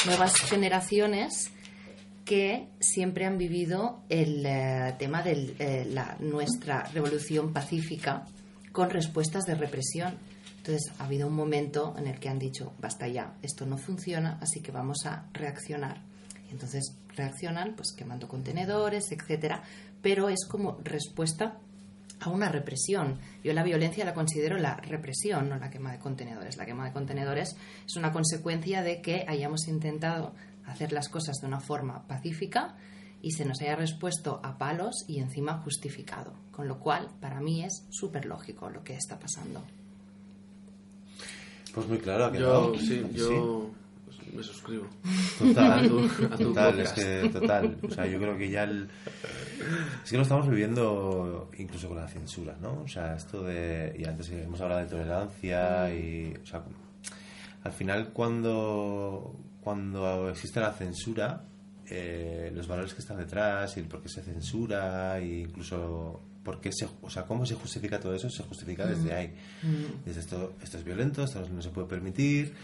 [0.05, 1.51] nuevas generaciones
[2.27, 8.27] que siempre han vivido el eh, tema de la, nuestra revolución pacífica
[8.73, 10.19] con respuestas de represión.
[10.59, 14.39] Entonces ha habido un momento en el que han dicho, basta ya, esto no funciona,
[14.43, 16.03] así que vamos a reaccionar.
[16.51, 19.63] Entonces reaccionan pues quemando contenedores, etcétera,
[20.03, 21.57] pero es como respuesta
[22.21, 23.19] a una represión.
[23.43, 26.57] Yo la violencia la considero la represión, no la quema de contenedores.
[26.57, 27.57] La quema de contenedores
[27.87, 30.35] es una consecuencia de que hayamos intentado
[30.67, 32.77] hacer las cosas de una forma pacífica
[33.23, 36.35] y se nos haya respuesto a palos y encima justificado.
[36.53, 39.63] Con lo cual, para mí es súper lógico lo que está pasando.
[41.75, 42.27] pues muy claro.
[42.27, 42.79] ¿a que Yo, no?
[42.79, 43.71] sí, yo
[44.35, 44.87] me suscribo.
[45.49, 47.77] Total, A tu- a tu total, es que total.
[47.83, 48.89] O sea, yo creo que ya el...
[50.05, 52.83] Es que lo estamos viviendo incluso con la censura, ¿no?
[52.83, 53.95] O sea, esto de...
[53.99, 56.35] Y antes hemos hablado de tolerancia y...
[56.43, 56.63] O sea,
[57.63, 61.45] al final cuando, cuando existe la censura,
[61.87, 66.59] eh, los valores que están detrás y el por qué se censura e incluso por
[66.59, 69.35] qué se, o sea, cómo se justifica todo eso, se justifica desde ahí.
[70.07, 72.55] Desde esto, esto es violento, esto no se puede permitir,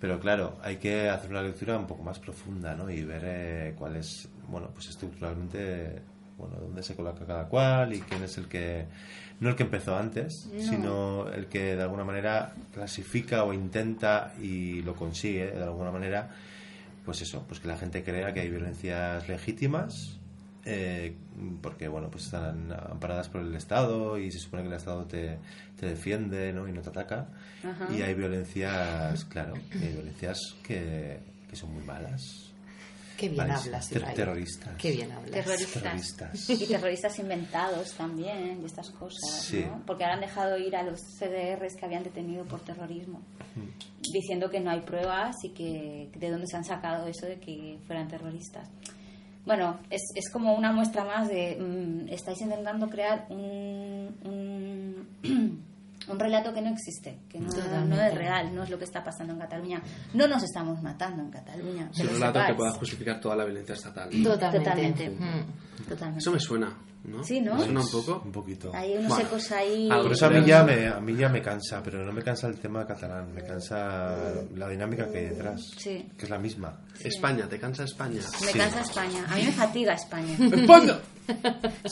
[0.00, 2.90] pero claro, hay que hacer una lectura un poco más profunda, ¿no?
[2.90, 6.02] Y ver eh, cuál es, bueno, pues estructuralmente,
[6.36, 8.86] bueno, dónde se coloca cada cual y quién es el que,
[9.40, 14.82] no el que empezó antes, sino el que de alguna manera clasifica o intenta y
[14.82, 16.30] lo consigue de alguna manera,
[17.04, 20.18] pues eso, pues que la gente crea que hay violencias legítimas,
[20.64, 21.16] eh,
[21.62, 25.38] porque bueno, pues están amparadas por el Estado y se supone que el Estado te,
[25.78, 26.68] te defiende ¿no?
[26.68, 27.28] y no te ataca.
[27.64, 27.88] Ajá.
[27.92, 32.50] Y hay violencias, claro, hay violencias que, que son muy malas.
[33.16, 34.74] Qué bien hablas, Ter- terroristas.
[34.76, 35.30] Qué bien hablas.
[35.30, 35.82] Terroristas.
[35.82, 36.50] Terroristas.
[36.50, 39.64] Y terroristas inventados también, y estas cosas, Sí.
[39.64, 39.82] ¿no?
[39.86, 43.22] Porque ahora han dejado ir a los CDRs que habían detenido por terrorismo,
[44.12, 47.78] diciendo que no hay pruebas y que de dónde se han sacado eso de que
[47.86, 48.68] fueran terroristas.
[49.44, 51.56] Bueno, es, es como una muestra más de...
[51.60, 55.08] mm, estáis intentando crear un, un,
[56.08, 59.32] un relato que no existe, que no, es real, no es lo que está pasando
[59.34, 59.82] en Cataluña.
[60.14, 61.90] No nos estamos matando en Cataluña.
[61.94, 64.08] Que un relato que pueda justificar toda la violencia estatal.
[64.22, 64.58] Totalmente.
[64.58, 65.10] Totalmente.
[65.10, 65.88] Mm.
[65.88, 66.18] Totalmente.
[66.18, 67.22] Eso me suena, ¿no?
[67.24, 67.54] Sí, ¿no?
[67.56, 68.22] ¿Me suena un poco?
[68.24, 68.70] Un poquito.
[68.74, 69.88] Hay unos Bueno, ecos ahí...
[69.90, 72.12] algo Por eso a mí, Pero- ya me, a mí ya me cansa, pero no
[72.12, 74.16] me cansa el tema catalán, me cansa
[74.54, 76.08] la dinámica que hay detrás, Sí.
[76.16, 76.80] que es la misma.
[77.00, 78.20] España, ¿te cansa España?
[78.40, 78.58] Me Sí.
[78.58, 79.24] cansa España.
[79.28, 80.36] A mí me fatiga España.
[80.52, 80.98] ¡España!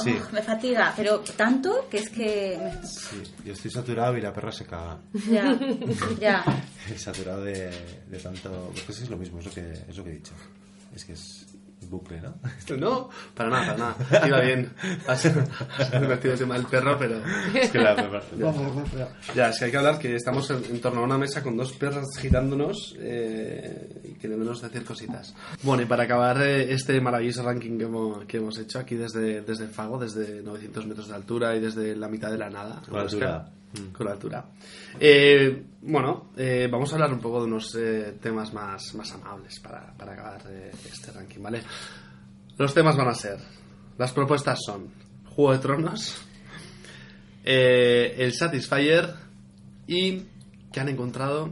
[0.03, 2.59] Sí, Oh, me fatiga, pero tanto que es que...
[2.63, 4.99] me- sí, yo estoy saturado y la perra se caga.
[5.31, 5.59] Ya,
[6.21, 6.45] ya.
[6.99, 7.71] saturado de,
[8.11, 8.73] de tanto...
[8.87, 10.35] Pues es lo mismo, es lo que, es lo que he dicho.
[10.95, 11.47] Es que es
[11.89, 12.35] bucle, ¿no?
[12.79, 14.27] No, para nada, para nada.
[14.27, 14.73] Iba bien.
[15.07, 17.21] Has, has divertido el tema del perro, pero...
[17.55, 18.23] Es que la perra...
[19.35, 21.57] Ya, es que hay que hablar que estamos en, en torno a una mesa con
[21.57, 25.35] dos perras girándonos eh, y que debemos decir cositas.
[25.63, 29.43] Bueno, y para acabar eh, este maravilloso ranking que hemos, que hemos hecho aquí desde,
[29.43, 32.83] desde Fago, desde 900 metros de altura y desde la mitad de la nada.
[32.91, 33.53] La altura.
[33.93, 34.45] Con la altura.
[35.01, 39.61] Eh, bueno, eh, vamos a hablar un poco de unos eh, temas más, más amables
[39.61, 41.63] para, para acabar eh, este ranking, ¿vale?
[42.59, 43.39] Los temas van a ser,
[43.97, 44.91] las propuestas son
[45.35, 46.23] Juego de Tronos,
[47.45, 49.15] eh, el Satisfyer
[49.87, 50.23] y
[50.71, 51.51] que han encontrado,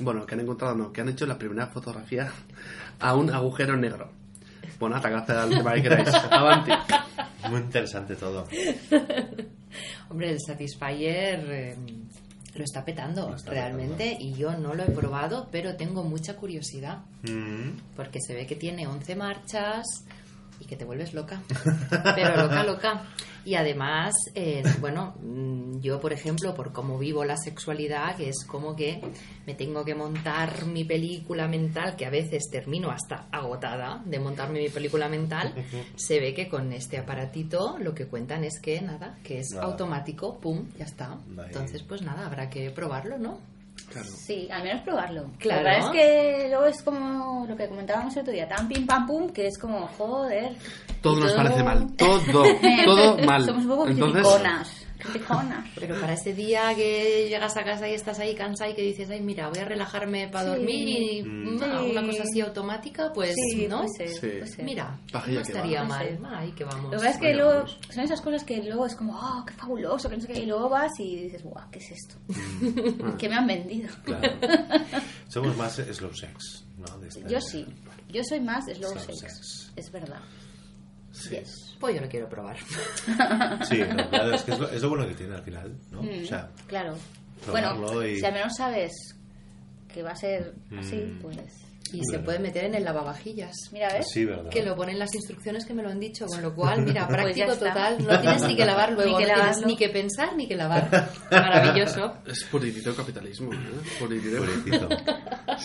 [0.00, 2.30] bueno, que han encontrado no, que han hecho la primera fotografía
[3.00, 4.10] a un agujero negro.
[4.78, 6.08] Bueno, atacad al tema que queráis.
[6.30, 6.72] Avanti.
[7.48, 8.46] Muy interesante todo.
[10.10, 11.76] Hombre, el Satisfyer eh,
[12.54, 16.36] lo está petando Lo está realmente y yo no lo he probado, pero tengo mucha
[16.36, 17.78] curiosidad Mm.
[17.96, 19.86] porque se ve que tiene 11 marchas
[20.60, 21.42] y que te vuelves loca,
[22.14, 23.02] pero loca, loca.
[23.46, 28.44] Y además, eh, bueno, mm, yo por ejemplo, por cómo vivo la sexualidad, que es
[28.46, 29.02] como que
[29.46, 34.60] me tengo que montar mi película mental, que a veces termino hasta agotada de montarme
[34.60, 35.52] mi película mental,
[35.94, 39.66] se ve que con este aparatito lo que cuentan es que nada, que es Nada.
[39.66, 41.18] automático, pum, ya está.
[41.46, 43.38] Entonces, pues nada, habrá que probarlo, ¿no?
[43.90, 44.08] Claro.
[44.08, 45.30] Sí, al menos probarlo.
[45.38, 45.62] Claro.
[45.62, 48.86] La verdad es que luego es como lo que comentábamos el otro día, tan pim
[48.86, 50.52] pam pum, que es como, joder.
[51.00, 51.86] Todo nos parece mal.
[51.96, 52.44] Todo,
[52.84, 53.44] todo mal.
[53.44, 54.83] Somos un poco Entonces,
[55.74, 59.08] Pero para ese día que llegas a casa y estás ahí cansada y que dices,
[59.10, 60.58] ay, mira, voy a relajarme para Sí.
[60.58, 61.58] dormir y Mm.
[61.62, 61.90] ah, Sí.
[61.90, 63.84] una cosa así automática, pues, sí, ¿no?
[63.98, 64.06] Sí.
[64.44, 64.64] ser.
[64.64, 65.88] Mira, Pajilla no que estaría va.
[65.88, 66.18] mal.
[66.36, 66.84] Ahí que vamos.
[66.84, 67.78] Lo que pasa es que Vaya, luego vamos.
[67.90, 70.46] son esas cosas que luego es como, oh, qué fabuloso, que no sé qué, y
[70.46, 72.16] luego vas y dices, guau, ¿qué es esto?
[73.18, 73.88] ¿Qué me han vendido?
[74.04, 74.32] Claro.
[75.28, 76.98] Somos más slow sex, ¿no?
[76.98, 77.66] De esta- Yo sí,
[78.08, 79.72] yo soy más slow Slow sex, sex.
[79.76, 80.20] es verdad.
[81.12, 81.30] Sí.
[81.30, 81.73] Yes.
[81.80, 82.56] Pues yo lo quiero probar.
[83.68, 86.02] Sí, no, claro, es que es lo, es lo bueno que tiene al final, ¿no?
[86.02, 86.94] Mm, O sea, claro.
[87.44, 88.92] probarlo Bueno, y- si al menos sabes
[89.92, 91.18] que va a ser así, Mm.
[91.20, 91.36] pues
[91.92, 93.52] Y se puede meter en el lavavajillas.
[93.70, 94.06] mira, ¿ves?
[94.10, 94.50] sí, ¿verdad?
[94.50, 97.20] Que lo ponen las instrucciones que me lo han dicho, con lo cual, mira, Pues
[97.22, 97.68] práctico está.
[97.68, 98.04] total.
[98.04, 99.66] No tienes ni que lavar luego, Ni que no tienes lavarlo.
[99.68, 101.10] ni que pensar ni que lavar.
[101.30, 102.16] Maravilloso.
[102.26, 103.58] Es puritito capitalismo, ¿eh?
[104.00, 104.38] Puritito.
[104.38, 104.88] Pobrecito.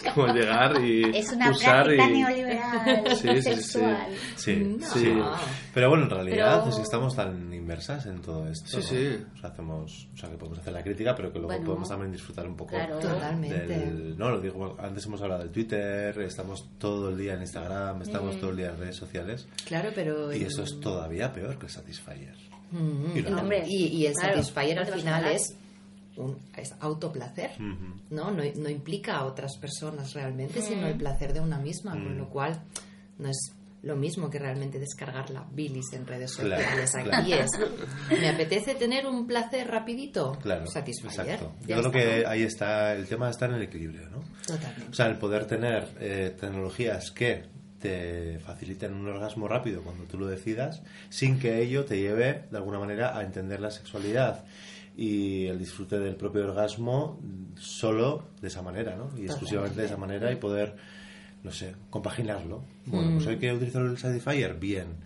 [0.09, 2.13] Es como llegar y Es una usar práctica y...
[2.13, 3.41] neoliberal, Sí, sí, sí.
[3.41, 4.07] sexual.
[4.35, 4.87] Sí, No.
[4.87, 5.17] sí.
[5.73, 8.67] Pero bueno, en realidad Pero- es que estamos tan inmersas en todo esto.
[8.69, 8.83] Sí, ¿no?
[8.83, 9.25] sí.
[9.35, 11.89] O sea, hacemos, o sea, que podemos hacer la crítica, pero que luego Bueno, podemos
[11.89, 12.99] también disfrutar un poco claro.
[12.99, 13.67] Totalmente.
[13.67, 14.17] del...
[14.17, 18.35] No, lo digo, antes hemos hablado del Twitter, estamos todo el día en Instagram, estamos
[18.35, 18.39] Mm.
[18.39, 19.47] todo el día en redes sociales.
[19.65, 20.33] Claro, pero...
[20.33, 22.35] Y eso es todavía peor que el Satisfyer.
[22.71, 25.55] Mm, Y lo- Hombre, y, y el claro, Satisfyer al final es,
[26.19, 27.51] un, es autoplacer.
[27.59, 28.31] ¿no?
[28.31, 30.89] No, no implica a otras personas realmente, sino Mm.
[30.91, 32.17] el placer de una misma, con Mm.
[32.19, 32.61] lo cual
[33.17, 36.91] no es lo mismo que realmente descargar la bilis en redes sociales.
[36.91, 37.11] claro.
[37.15, 37.49] Aquí es,
[38.09, 40.65] me apetece tener un placer rapidito, Claro.
[41.65, 44.21] Ya Yo creo que ahí está, el tema está en el equilibrio, ¿no?
[44.45, 44.89] Totalmente.
[44.91, 47.43] O sea, el poder tener eh, tecnologías que
[47.79, 52.57] te faciliten un orgasmo rápido cuando tú lo decidas, sin que ello te lleve de
[52.57, 54.43] alguna manera a entender la sexualidad
[54.99, 57.21] y el disfrute del propio orgasmo
[57.55, 59.17] solo de esa manera, ¿no?
[59.17, 60.75] Y exclusivamente de esa manera y poder,
[61.41, 62.65] no sé, compaginarlo.
[62.85, 64.97] Bueno, pues hoy que utilizo el Satisfyer, bien.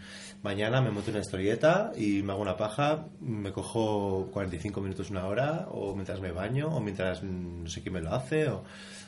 [0.42, 5.28] Mañana me monto una historieta y me hago una paja, me cojo 45 minutos, una
[5.28, 8.64] hora, o mientras me baño, o mientras mm, no sé quién me lo hace, o...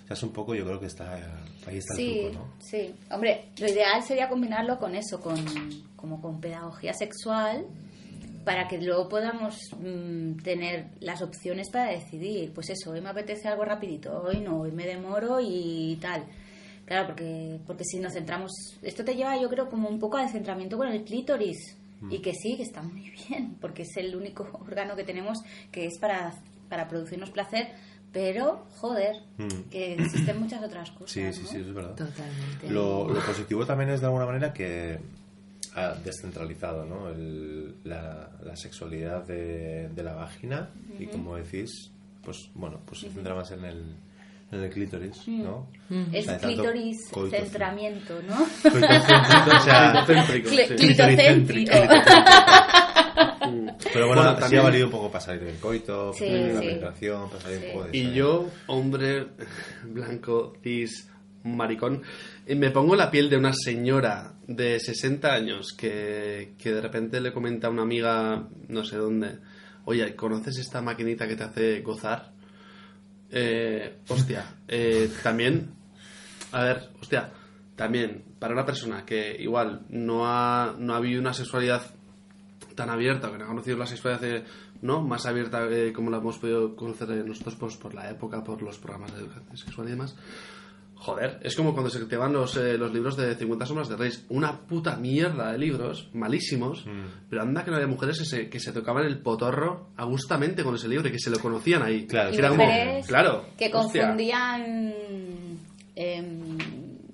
[0.06, 1.16] O sea, es un poco, yo creo que está
[1.66, 2.54] ahí está Sí, el truco, ¿no?
[2.60, 2.94] sí.
[3.10, 5.36] Hombre, lo ideal sería combinarlo con eso, con
[5.96, 7.66] como con pedagogía sexual,
[8.46, 12.54] para que luego podamos mm, tener las opciones para decidir.
[12.54, 16.24] Pues eso, hoy me apetece algo rapidito, hoy no, hoy me demoro y tal.
[16.86, 18.52] Claro, porque, porque si nos centramos...
[18.84, 21.76] Esto te lleva, yo creo, como un poco al centramiento con el clítoris.
[22.12, 25.40] Y que sí, que está muy bien, porque es el único órgano que tenemos
[25.72, 26.34] que es para,
[26.70, 27.70] para producirnos placer,
[28.12, 29.70] pero, joder, Mm.
[29.72, 31.12] que existen muchas otras cosas.
[31.12, 31.48] Sí, sí, ¿no?
[31.50, 31.96] sí, es verdad.
[31.96, 32.70] Totalmente.
[32.70, 35.00] Lo, lo positivo también es de alguna manera que
[35.76, 37.10] ha descentralizado ¿no?
[37.10, 41.92] El- la, la sexualidad de, de la vagina y como decís,
[42.24, 43.96] pues bueno, pues se centra más en el,
[44.52, 45.68] en el clítoris, ¿no?
[46.14, 46.98] Es O sea, tanto clítoris
[47.30, 48.42] centramiento, ¿no?
[48.44, 50.42] o sea, sí.
[50.42, 51.72] clitocéntrico.
[53.94, 56.38] pero bueno, Bueno, sí también- ha valido un poco para salir del coito, Sí, para
[56.54, 56.68] la sí.
[56.68, 57.66] penetración, para salir Sí.
[57.68, 59.28] un poco de Y ese- yo, hombre
[59.84, 61.10] blanco, cis,
[61.46, 62.02] maricón,
[62.46, 67.22] eh, me pongo la piel de una señora de 60 años que, que de repente
[67.22, 69.40] le comenta a una amiga, no sé dónde,
[69.86, 72.32] oye, ¿conoces esta maquinita que te hace gozar?
[73.32, 75.74] Eh, hostia, eh, también,
[76.52, 77.32] a ver, hostia,
[77.76, 81.82] también para una persona que igual no ha, no ha vivido una sexualidad
[82.76, 84.44] tan abierta, que no ha conocido la sexualidad
[84.82, 85.02] ¿no?
[85.02, 88.78] más abierta eh, como la hemos podido conocer nosotros pues, por la época, por los
[88.78, 90.16] programas de educación sexual y demás.
[90.98, 93.96] Joder, es como cuando se te van los, eh, los libros de 50 sombras de
[93.98, 94.26] Reyes.
[94.30, 96.86] Una puta mierda de libros, malísimos,
[97.30, 100.74] pero anda que no había mujeres que se, que se tocaban el potorro agustamente con
[100.76, 102.08] ese libro y que se lo conocían ahí.
[102.08, 104.94] Claro, Y Que como, claro, que confundían
[105.96, 106.58] em,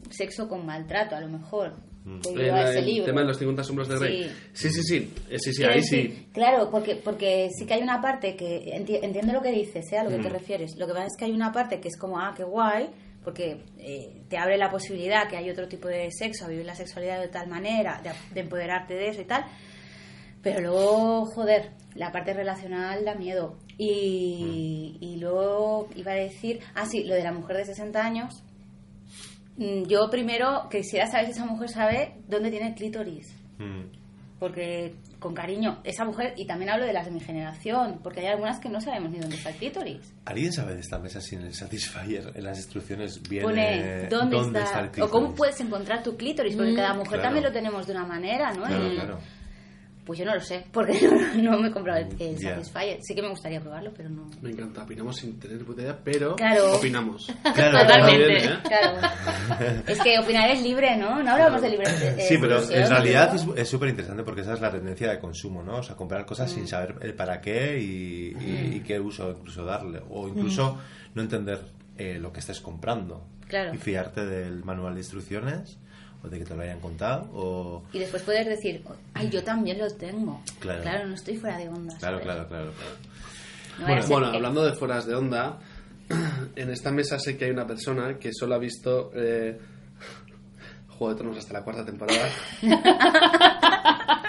[0.09, 1.73] sexo con maltrato, a lo mejor.
[2.03, 3.05] debido El, libro.
[3.05, 4.31] tema de los 50 sombras de Rey.
[4.53, 5.13] Sí, sí, sí.
[5.29, 6.27] Eh, sí, sí, Quiero ahí decir, sí.
[6.33, 9.97] Claro, porque, porque sí que hay una parte que enti- entiendo lo que dices, ¿eh?
[9.97, 10.33] a lo que te Mm.
[10.33, 10.75] refieres.
[10.77, 12.89] Lo que pasa es que hay una parte que es como, ah, qué guay,
[13.23, 16.75] porque eh, te abre la posibilidad que hay otro tipo de sexo, a vivir la
[16.75, 19.45] sexualidad de tal manera, de, de empoderarte de eso y tal.
[20.41, 23.57] Pero luego, joder, la parte relacional da miedo.
[23.77, 28.43] Y, y luego iba a decir, ah, sí, lo de la mujer de 60 años.
[29.57, 33.35] Mm, Yo primero quisiera saber si esa mujer sabe dónde tiene el clítoris.
[33.59, 33.83] Mm.
[34.39, 38.25] Porque, con cariño, esa mujer, y también hablo de las de mi generación, porque hay
[38.25, 40.13] algunas que no sabemos ni dónde está el clítoris.
[40.25, 42.31] ¿Alguien sabe de esta mesa sin el Satisfyer?
[42.33, 46.71] En las instrucciones viene Pone dónde, está, el o cómo puedes encontrar tu clítoris, porque
[46.71, 47.23] Mm, cada mujer claro.
[47.23, 48.63] también lo tenemos de una manera, ¿no?
[48.63, 49.19] Claro.
[50.05, 50.93] Pues yo no lo sé, porque
[51.37, 52.55] no, me he comprado el, el Ya.
[52.55, 52.97] Satisfyer.
[53.03, 54.29] Sí que me gustaría probarlo, pero no.
[54.41, 56.75] Me encanta, opinamos sin tener puta idea, pero Claro.
[56.75, 57.31] opinamos.
[57.53, 58.27] Claro, Totalmente.
[58.27, 58.59] Bien, ¿eh?
[58.63, 59.83] Claro.
[59.87, 61.21] es que opinar es libre, ¿no?
[61.21, 61.85] No hablamos de libre.
[61.89, 63.55] eh, Sí, pero en realidad ¿no?
[63.55, 65.77] es súper interesante porque esa es la tendencia de consumo, ¿no?
[65.77, 66.55] O sea, comprar cosas Mm.
[66.55, 70.01] sin saber el para qué y, y- y qué uso incluso darle.
[70.09, 70.79] O incluso
[71.13, 71.59] no entender
[71.97, 73.27] eh, lo que estés comprando.
[73.45, 73.47] Mm.
[73.49, 73.73] Claro.
[73.75, 75.77] Y fiarte del manual de instrucciones
[76.23, 77.83] o de que te lo hayan contado o...
[77.93, 80.41] Y después poder decir, ay, yo también lo tengo.
[80.59, 81.07] Claro.
[81.07, 81.95] no estoy fuera de onda.
[81.97, 82.23] Claro, ¿sabes?
[82.23, 82.91] claro, claro, claro.
[83.79, 85.59] No Bueno, ser bueno, que- hablando de fueras de onda,
[86.55, 89.57] en esta mesa sé que hay una persona que solo ha visto eh,
[90.89, 92.29] Juego de Tronos hasta la cuarta temporada.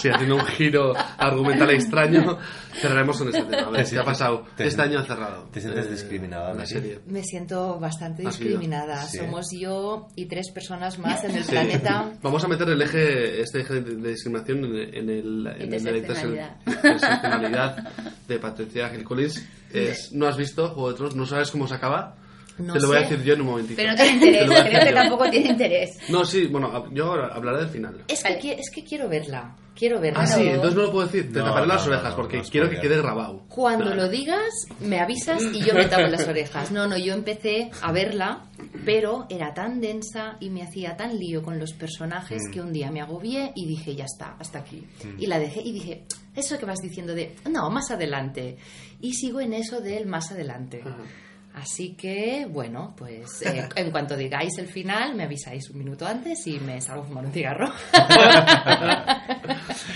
[0.00, 2.38] Sí, haciendo un giro argumental extraño,
[2.72, 3.68] cerraremos con este tema.
[3.68, 4.44] A ver, ¿qué ha pasado?
[4.56, 5.44] te Este año ha cerrado.
[5.52, 7.00] te sientes Eh, discriminada, La serie.
[7.06, 9.02] Me siento bastante discriminada.
[9.02, 9.18] Sí.
[9.18, 11.50] Somos yo y tres personas más en el Sí.
[11.50, 12.12] planeta.
[12.22, 15.84] Vamos a meter el eje, este eje de, de discriminación en, en el, en el
[15.84, 16.56] de la Interseccionalidad.
[16.66, 17.76] interseccionalidad
[18.28, 19.46] de Patricia Gilcolis.
[19.72, 21.16] Es, ¿No has visto Juego de Tronos?
[21.16, 22.16] ¿No sabes cómo se acaba?
[22.60, 23.76] No Te lo voy a decir yo en un momentito.
[23.76, 24.94] Pero no tiene interés, creo que yo.
[24.94, 25.98] tampoco tiene interés.
[26.08, 28.04] No, sí, bueno, yo ahora hablaré del final.
[28.08, 29.56] Es que, qui- es que quiero verla.
[29.74, 30.20] Quiero verla.
[30.20, 31.32] Ah, sí, entonces no lo puedo decir.
[31.32, 32.92] Te No, taparé no, las no, orejas no, porque no, quiero que spoiler.
[32.96, 33.44] quede grabado.
[33.48, 34.50] Cuando lo digas,
[34.80, 36.70] me avisas y yo me tapo las orejas.
[36.70, 38.42] No, no, yo empecé a verla,
[38.84, 42.50] pero era tan densa y me hacía tan lío con los personajes Mm.
[42.52, 44.86] que un día me agobié y dije, ya está, hasta aquí.
[45.18, 46.04] Y la dejé y dije,
[46.36, 48.58] eso que vas diciendo de, no, más adelante.
[49.00, 50.82] Y sigo en eso del más adelante.
[51.54, 56.46] Así que, bueno, pues eh, en cuanto digáis el final, me avisáis un minuto antes
[56.46, 57.68] y me salgo a fumar un cigarro.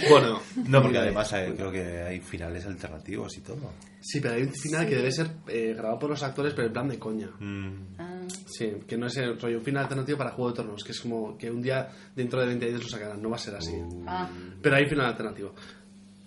[0.09, 3.73] Bueno, No, porque además eh, creo que hay finales alternativos y todo.
[4.01, 6.73] sí, pero hay un final que debe ser eh, grabado por los actores, pero en
[6.73, 7.29] plan de coña.
[7.39, 10.85] Mm, Ah, Sí, que no es el rollo, un final alternativo para Juego de Tronos,
[10.85, 13.39] que es como que un día dentro de 20 años lo sacarán, no va a
[13.39, 13.73] ser así.
[14.07, 14.29] ah.
[14.63, 15.55] Pero hay final alternativo.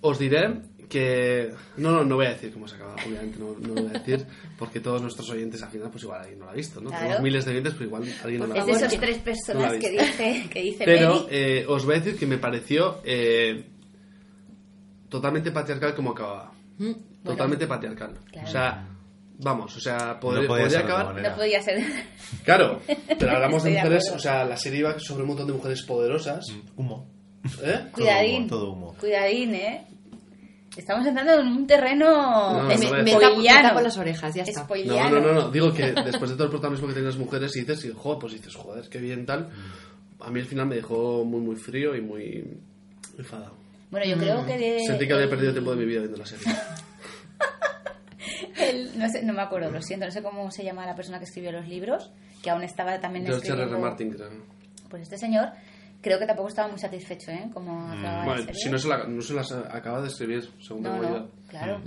[0.02, 1.52] Os diré que...
[1.78, 4.00] No, no, no voy a decir cómo se acaba, obviamente no, no lo voy a
[4.00, 4.26] decir,
[4.58, 6.90] porque todos nuestros oyentes al final pues igual alguien no lo ha visto, ¿no?
[6.90, 7.04] Claro.
[7.04, 8.86] Tenemos miles de oyentes, pero igual alguien no lo ha Es de visto.
[8.88, 12.26] esas tres personas la que dice, que dice Pero eh, os voy a decir que
[12.26, 13.66] me pareció eh,
[15.10, 16.52] totalmente patriarcal como acababa.
[17.24, 18.14] Totalmente patriarcal.
[18.32, 18.48] Claro.
[18.48, 18.88] O sea,
[19.40, 21.22] vamos, o sea, poder- No podía podría acabar...
[21.22, 21.84] No podía ser.
[22.44, 22.82] Claro,
[23.20, 25.54] pero hablamos de Estoy de mujeres, o sea, la serie iba sobre un montón de
[25.54, 26.46] mujeres poderosas.
[26.76, 27.10] humo.
[27.64, 27.88] ¿Eh?
[27.92, 28.48] Cuidadín.
[28.48, 28.96] Todo humo.
[29.00, 29.86] Cuidadín, ¿eh?
[30.78, 32.92] Estamos entrando en un terreno No, no, me, no, me no.
[32.92, 33.68] tapo, me spoiliano.
[33.70, 34.68] tapo las orejas, ya está.
[34.86, 37.56] No, no, no, no, digo que después de todo el protagonismo que tienen las mujeres,
[37.56, 39.50] y dices, y, joder, pues dices, joder, qué bien tal.
[40.20, 42.46] A mí al final me dejó muy, muy frío y muy
[43.18, 43.54] enfadado.
[43.92, 44.58] Bueno, yo creo que...
[44.58, 46.46] de- Sentí que había el- perdido tiempo de mi vida viendo la serie.
[48.58, 51.20] el- no, sé, no me acuerdo, lo siento, no sé cómo se llama la persona
[51.20, 52.12] que escribió los libros,
[52.42, 53.64] que aún estaba también George R.
[53.64, 53.78] R.
[53.78, 54.30] Martin, creo.
[54.90, 55.50] Pues este señor
[56.02, 57.50] creo que tampoco estaba muy satisfecho, ¿eh?
[57.54, 58.62] Como acababa la Bueno, serie.
[58.62, 61.82] si no se, la, no se las acaba de escribir, según No, tengo no, claro.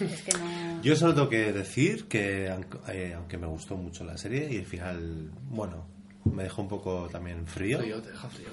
[0.00, 0.82] Es que no...
[0.82, 4.56] Yo solo tengo que decir que, aunque, eh, aunque me gustó mucho la serie y
[4.56, 5.86] el final, bueno,
[6.24, 7.78] me dejó un poco también frío.
[7.78, 8.48] Frío, te deja frío.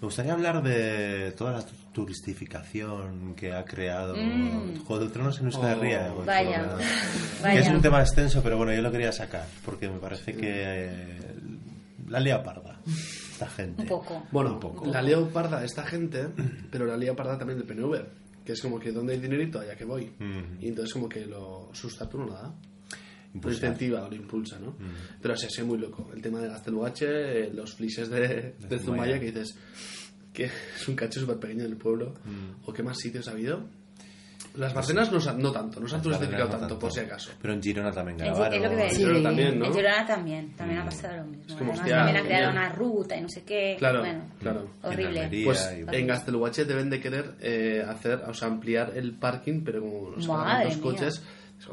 [0.00, 4.84] Me gustaría hablar de toda la turistificación que ha creado Mm.
[4.84, 6.12] Juego de Tronos en Euskal Oh, Herria.
[6.26, 6.76] vaya,
[7.38, 7.60] Que vaya.
[7.60, 11.20] Es un tema extenso, pero bueno, yo lo quería sacar porque me parece que eh,
[12.08, 12.80] la lía parda
[13.44, 13.82] esta gente.
[13.82, 14.26] Un poco.
[14.30, 14.86] Bueno, Un poco.
[14.86, 16.28] la leo parda esta gente,
[16.70, 18.44] pero la leo parda también del PNV.
[18.44, 20.06] Que es como que donde hay dinerito, allá que voy.
[20.18, 20.60] Mm.
[20.60, 22.42] Y entonces como que lo sustato no da.
[22.48, 23.70] Lo Impulsar.
[23.70, 24.72] incentiva o lo impulsa, ¿no?
[24.72, 25.20] Mm.
[25.22, 26.10] Pero sí, soy muy loco.
[26.14, 28.80] El tema del Azteluache, eh, los flises de, de Zumaya.
[28.80, 29.56] Zumaya, que dices
[30.32, 32.14] que es un cacho súper pequeño del pueblo.
[32.24, 32.68] Mm.
[32.68, 33.68] ¿O qué más sitios ha habido?
[34.54, 37.30] Las Barcenas no, no tanto, no se han Las turistificado no tanto, por si acaso.
[37.40, 38.52] Pero en Girona también grabaron.
[38.80, 38.90] En.
[38.90, 39.64] Girona también, ¿no?
[39.66, 41.44] En Girona también, también ha pasado lo mismo.
[41.48, 43.76] Es como, Además, hostia, también ha creado una ruta y no sé qué.
[43.78, 44.68] Claro, bueno, claro.
[44.82, 45.22] horrible.
[45.24, 49.62] En Pues y- en Gasteluache deben de querer eh, hacer, o sea, ampliar el parking,
[49.64, 50.80] pero como los mía.
[50.82, 51.22] coches,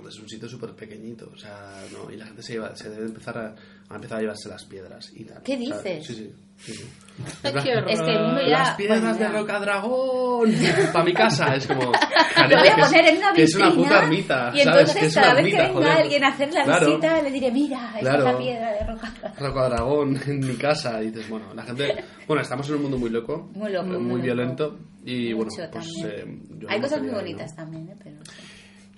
[0.08, 3.06] Es un sitio súper pequeñito, o sea, no, y la gente se, lleva, se debe
[3.06, 3.56] empezar a,
[3.90, 5.42] a empezar a llevarse las piedras y tal.
[5.44, 6.06] ¿Qué O sea, dices?
[6.08, 6.34] sí, sí.
[6.58, 6.90] sí, sí.
[7.44, 8.60] Es que el mundo ya...
[8.60, 9.32] Las piedras bueno, de ya.
[9.32, 10.52] Rocadragón
[10.94, 11.82] para mi casa, es como...
[12.50, 14.66] Lo voy a poner en una que es una vitrina, puta ermita, Y ¿sabes?
[14.80, 15.90] entonces Que es cada vez que venga joder.
[15.92, 16.86] alguien a hacer la Claro.
[16.88, 18.18] visita, le diré, mira, esta Claro.
[18.20, 19.14] es la piedra de roca.
[19.38, 22.04] Rocadragón en mi casa y dices, bueno, la gente...
[22.28, 24.24] Bueno, estamos en un mundo muy loco, Muy loco, muy, muy loco.
[24.24, 25.94] violento y bueno, Mucho pues...
[25.94, 26.08] también.
[26.30, 27.28] eh, yo Hay cosas muy quería, ¿no?
[27.28, 27.96] bonitas también, ¿eh?
[28.04, 28.32] Pero sí.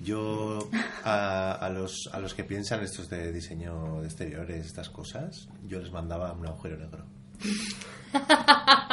[0.02, 0.70] Yo,
[1.04, 5.80] a, a los, a los que piensan estos de diseño de exteriores, estas cosas, yo
[5.80, 7.06] les mandaba un agujero negro.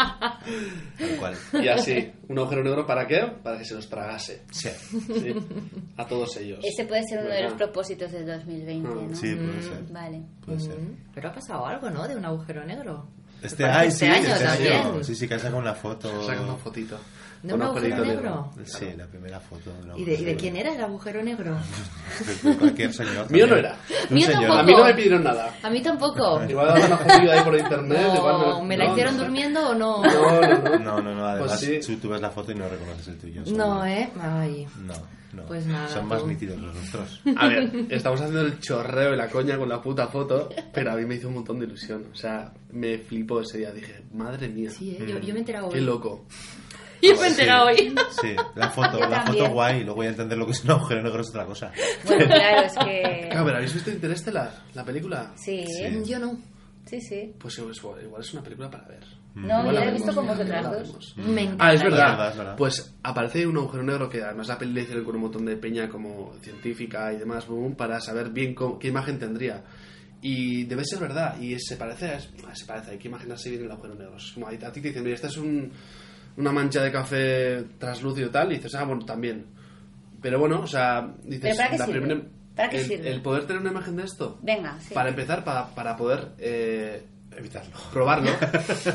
[0.08, 1.34] Tal cual.
[1.62, 3.20] Y así, un agujero negro ¿para qué?
[3.42, 4.42] Para que se los tragase.
[4.50, 5.34] Sí, ¿sí?
[5.96, 6.60] A todos ellos.
[6.64, 9.16] Ese puede ser uno de los propósitos del 2020, Ah, ¿no?
[9.16, 9.82] sí, puede ser.
[9.92, 10.22] Vale.
[10.44, 10.78] Puede ser.
[10.78, 12.06] Mm, Pero ha pasado algo, ¿no?
[12.08, 13.06] De un agujero negro.
[13.42, 14.72] Este, ay, este sí, año este también.
[14.74, 15.04] año.
[15.04, 16.26] Sí, sí, que ha sacado una foto.
[16.26, 16.98] Saca una fotito.
[17.42, 18.50] ¿De un agujero negro?
[18.64, 19.70] Sí, la primera foto.
[19.72, 21.56] de un ¿Y de, y de quién era el agujero negro?
[22.42, 23.30] De cualquier señor.
[23.30, 23.76] Mío no era.
[24.10, 24.42] Un Mío señor.
[24.42, 24.58] tampoco.
[24.58, 25.54] A mí no me pidieron nada.
[25.62, 26.42] A mí tampoco.
[26.48, 28.00] Igual daban una fotito ahí por internet.
[28.08, 29.22] No, igual no- ¿Me la no, hicieron no.
[29.22, 30.02] durmiendo o no?
[30.04, 31.00] No, no, no.
[31.00, 31.26] No, no.
[31.26, 31.94] Además, Pues sí.
[31.94, 33.42] tú, tú ves la foto y no reconoces el tuyo.
[33.54, 33.84] No.
[33.86, 34.10] ¿eh?
[34.20, 34.66] Ay.
[34.84, 34.94] No,
[35.32, 35.44] no.
[35.46, 36.26] Pues nada, Son más tú.
[36.26, 37.20] nítidos los nuestros.
[37.36, 40.96] A ver, estamos haciendo el chorreo y la coña con la puta foto, pero a
[40.96, 42.06] mí me hizo un montón de ilusión.
[42.12, 43.70] O sea, me flipó ese día.
[43.70, 45.06] Dije, madre mía, Sí, ¿eh?
[45.06, 45.84] Yo, yo me he enterado qué hoy.
[45.84, 46.24] loco.
[47.02, 47.94] Yo me he enterado hoy.
[48.20, 49.44] Sí, la foto, Yo la también.
[49.44, 49.80] foto guay.
[49.80, 51.72] Luego voy a entender lo que es un agujero negro es otra cosa.
[52.04, 53.28] Bueno, claro, es que...
[53.30, 54.50] Claro, pero ¿habéis visto Interestelar?
[54.74, 55.32] La película.
[55.36, 56.02] Sí, Sí.
[56.04, 56.38] Yo no.
[56.86, 57.34] sí, sí.
[57.38, 59.04] Pues igual, igual es una película para ver.
[59.34, 61.14] No, Igual yo la la he visto con vosotras dos.
[61.16, 61.66] Me encanta.
[61.66, 62.30] Ah, es verdad.
[62.30, 62.56] es verdad.
[62.56, 65.56] Pues aparece un agujero negro que además la peli le hicieron con un montón de
[65.56, 69.62] peña como científica y demás boom, para saber bien cómo- qué imagen tendría.
[70.20, 71.38] Y debe ser verdad.
[71.40, 72.92] Y se parece, a- se parece.
[72.92, 74.16] Hay que imaginarse bien el agujero negro.
[74.16, 75.70] Es como a ti te dicen, mira, esta es un-
[76.38, 78.50] una mancha de café traslúcido y tal.
[78.52, 79.44] Y dices, ah, bueno, también.
[80.22, 82.00] Pero bueno, o sea, dices, ¿Pero para qué la sirve?
[82.00, 82.22] primera-
[82.56, 83.10] ¿Para qué el, sirve?
[83.10, 84.38] el poder tener una imagen de esto.
[84.42, 84.92] Venga, sí.
[84.94, 87.02] Para empezar, para, para poder eh,
[87.36, 87.76] Evitarlo.
[87.92, 88.30] probarlo.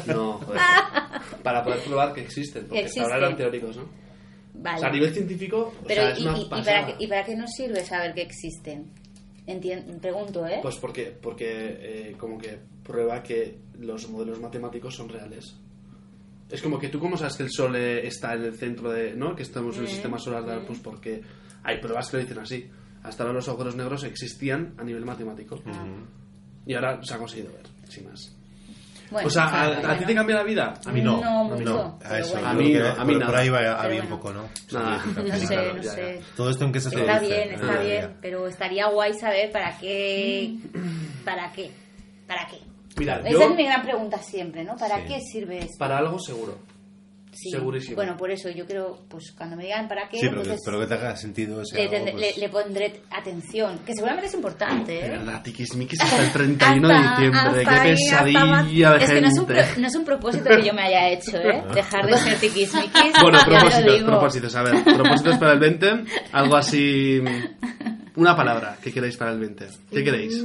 [0.08, 0.62] No, joder.
[1.44, 2.64] Para poder probar que existen.
[2.68, 3.84] Porque Que hasta ahora eran teóricos, ¿no?
[4.56, 4.78] Vale.
[4.78, 7.24] O sea, a nivel científico, o Pero es ¿y, una y- para qué, ¿y para
[7.24, 8.92] qué nos sirve saber que existen?
[9.48, 10.60] Entien- pregunto, ¿eh?
[10.62, 15.56] Pues porque, porque eh, como que prueba que los modelos matemáticos son reales.
[16.54, 19.14] Es como que tú cómo sabes que el Sol eh, está en el centro de...
[19.16, 19.36] ¿no?
[19.36, 21.22] Que estamos Mm, en el sistema solar, pues porque
[21.64, 22.70] hay pruebas que lo dicen así.
[23.04, 25.60] Hasta ahora los agujeros negros existían a nivel matemático.
[26.66, 28.36] Y ahora se ha conseguido ver, sin más.
[29.12, 30.74] Bueno, o sea, ¿a, a ti te cambia la vida?
[30.86, 31.22] A mí no.
[31.22, 32.00] No a mí mucho, no.
[32.04, 32.32] A eso.
[32.34, 32.48] bueno.
[32.48, 33.26] A mí no, que a mí por, nada.
[33.32, 34.22] por ahí va, había un bueno.
[34.24, 34.50] poco, ¿no?
[34.72, 35.04] Nada.
[35.04, 36.20] Sí, No sé, Claro, no ya, sé.
[36.20, 36.26] ya.
[36.36, 38.18] Todo esto en qué se Está bien, está Ah, bien, ya.
[38.22, 40.56] pero estaría guay saber para qué.
[41.26, 41.72] ¿Para qué?
[42.28, 42.58] ¿Para qué?
[42.98, 43.42] Mira, Esa yo...
[43.42, 44.76] es mi gran pregunta siempre, ¿no?
[44.78, 45.04] ¿Para Sí.
[45.08, 45.76] qué sirve esto?
[45.80, 46.58] Para algo seguro.
[47.36, 47.50] Sí.
[47.50, 47.96] segurísimo.
[47.96, 50.62] Bueno, por eso yo creo, pues cuando me digan para qué, Sí, pero, que, entonces
[50.64, 54.28] pero que te haga sentido ese le, algo, pues- le- le pondré atención, que seguramente
[54.28, 55.10] es importante, De ¿eh?
[55.10, 57.64] verdad, tiquismiquis hasta el 31 de diciembre.
[57.64, 59.64] Qué ahí, pesadilla de Es que no es, un gente.
[59.64, 61.64] pro- no es un propósito que yo me haya hecho, ¿eh?
[61.74, 63.14] Dejar de ser tiquismiquis.
[63.20, 64.56] Bueno, propósitos, propósitos.
[64.56, 65.88] A ver, propósitos para el 20.
[66.34, 67.20] Algo así.
[68.16, 69.66] Una palabra que queréis para el 20.
[69.92, 70.40] ¿Qué queréis?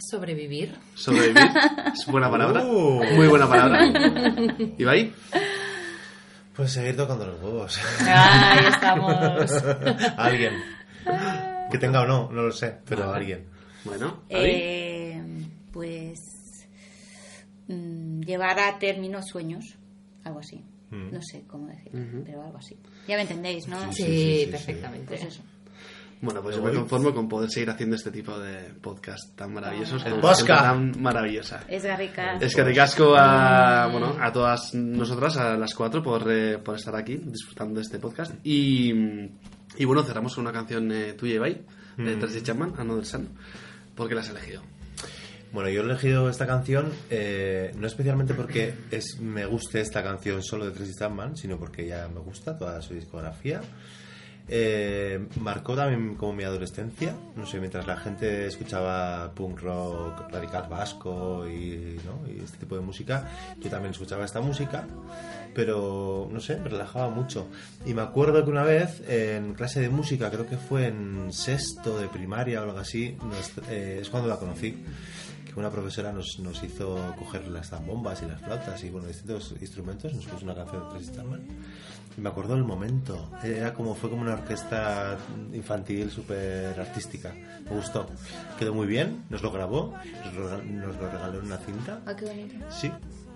[0.00, 0.74] Sobrevivir.
[0.94, 1.36] ¿Sobrevivir?
[1.92, 2.64] Es buena palabra.
[2.64, 3.02] Uh.
[3.14, 3.86] Muy buena palabra.
[4.78, 5.12] ¿Ibai?
[6.54, 7.80] Pues seguir tocando los huevos.
[8.00, 9.50] Ahí estamos.
[10.16, 10.54] alguien.
[11.70, 13.46] Que tenga o no, no lo sé, pero alguien.
[13.84, 14.22] Bueno.
[14.28, 15.20] Eh,
[15.72, 16.18] pues
[17.68, 19.76] mm, llevar a término sueños,
[20.24, 20.64] algo así.
[20.90, 21.12] Mm.
[21.12, 21.92] No sé cómo decir,
[22.24, 22.76] pero algo así.
[23.06, 23.92] Ya me entendéis, ¿no?
[23.92, 24.50] Sí, sí, sí, sí.
[24.50, 25.06] perfectamente.
[25.06, 25.42] Pues eso.
[26.20, 30.04] Bueno, pues yo me conformo con poder seguir haciendo este tipo de podcast tan maravillosos.
[30.04, 30.56] El Bosca.
[30.56, 31.64] gente tan maravillosa.
[31.68, 32.34] Es garrica.
[32.40, 36.96] Es que ricasco a, bueno, a todas nosotras, a las cuatro, por, eh, por estar
[36.96, 38.34] aquí disfrutando de este podcast.
[38.42, 38.92] Y,
[39.76, 41.62] y bueno, cerramos con una canción eh, tuya, Ibai,
[41.96, 43.28] de Tracy Chapman, Another Sun.
[43.94, 44.62] ¿Por qué la has elegido?
[45.52, 50.42] Bueno, yo he elegido esta canción eh, no especialmente porque es, me guste esta canción
[50.42, 53.60] solo de Tracy Chapman, sino porque ya me gusta toda su discografía.
[54.50, 60.68] Eh, marcó también como mi adolescencia, no sé, mientras la gente escuchaba punk rock radical
[60.70, 62.26] vasco y, ¿no?
[62.32, 63.28] y este tipo de música,
[63.58, 64.86] yo también escuchaba esta música,
[65.54, 67.48] pero no sé, me relajaba mucho.
[67.84, 71.98] Y me acuerdo que una vez en clase de música, creo que fue en sexto
[71.98, 73.16] de primaria o algo así,
[73.68, 74.82] eh, es cuando la conocí
[75.58, 79.54] que una profesora nos, nos hizo coger las zambombas y las flautas y bueno, distintos
[79.60, 81.40] instrumentos, nos puso una canción de Tracy Chapman
[82.16, 85.16] y me acuerdo del momento, era como, fue como una orquesta
[85.52, 87.32] infantil súper artística,
[87.64, 88.06] me gustó,
[88.58, 89.94] quedó muy bien, nos lo grabó,
[90.24, 92.54] nos lo, nos lo regaló en una cinta, Ah, qué bonito.
[92.70, 92.90] sí,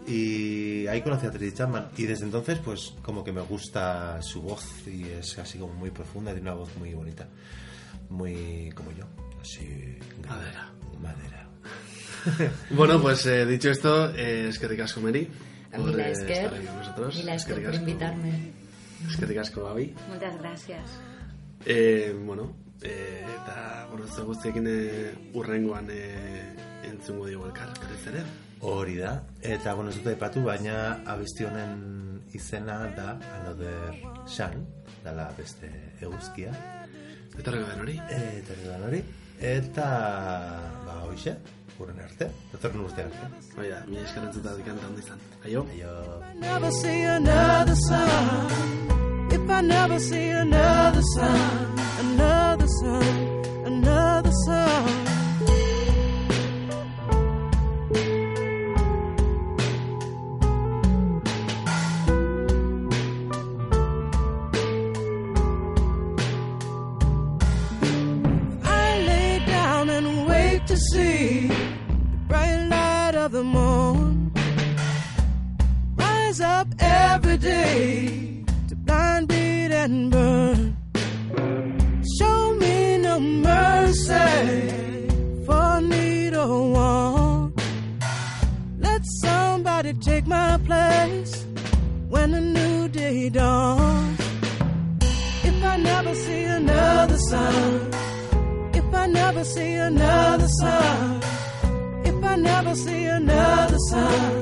[0.06, 4.42] y ahí conocí a Tracy Chapman y desde entonces pues como que me gusta su
[4.42, 7.26] voz y es así como muy profunda, tiene una voz muy bonita.
[8.10, 9.04] muy como yo,
[9.40, 9.96] así
[10.28, 10.70] Madera.
[11.00, 11.41] madera.
[12.70, 15.28] Bueno, pues eh, dicho esto, eh, es que ricasco, Mary.
[15.72, 16.30] A por, eh, Esker.
[16.30, 17.16] estar aquí con nosotros.
[17.16, 18.52] Mila Es que Esker por invitarme.
[19.08, 19.94] Es que ricasco, Gaby.
[20.08, 20.82] Muchas gracias.
[21.64, 26.54] Eh, bueno, eh, eta, bueno, ez guztiekin eh, urrengoan eh,
[26.84, 28.22] entzungo dugu elkar, berriz ere.
[28.60, 33.96] Hori da, eta bueno, ez dut aipatu, baina abesti honen izena da Another
[34.26, 34.66] Sun,
[35.02, 35.70] dala beste
[36.00, 36.52] eguzkia,
[37.32, 37.96] Eta horrego den hori.
[38.12, 39.02] eta hori da hori,
[39.42, 39.86] eta
[40.86, 41.34] ba hoxe,
[41.80, 43.26] urren arte, datorren urte arte.
[43.58, 45.18] Hoi da, mi esker entzutak kanta handi izan.
[45.44, 45.66] Aio.
[45.74, 45.94] Aio.
[46.40, 53.41] never see another sun, if I never see another sun, another sun,
[99.54, 101.20] see another sun.
[102.04, 104.41] If I never see another sun,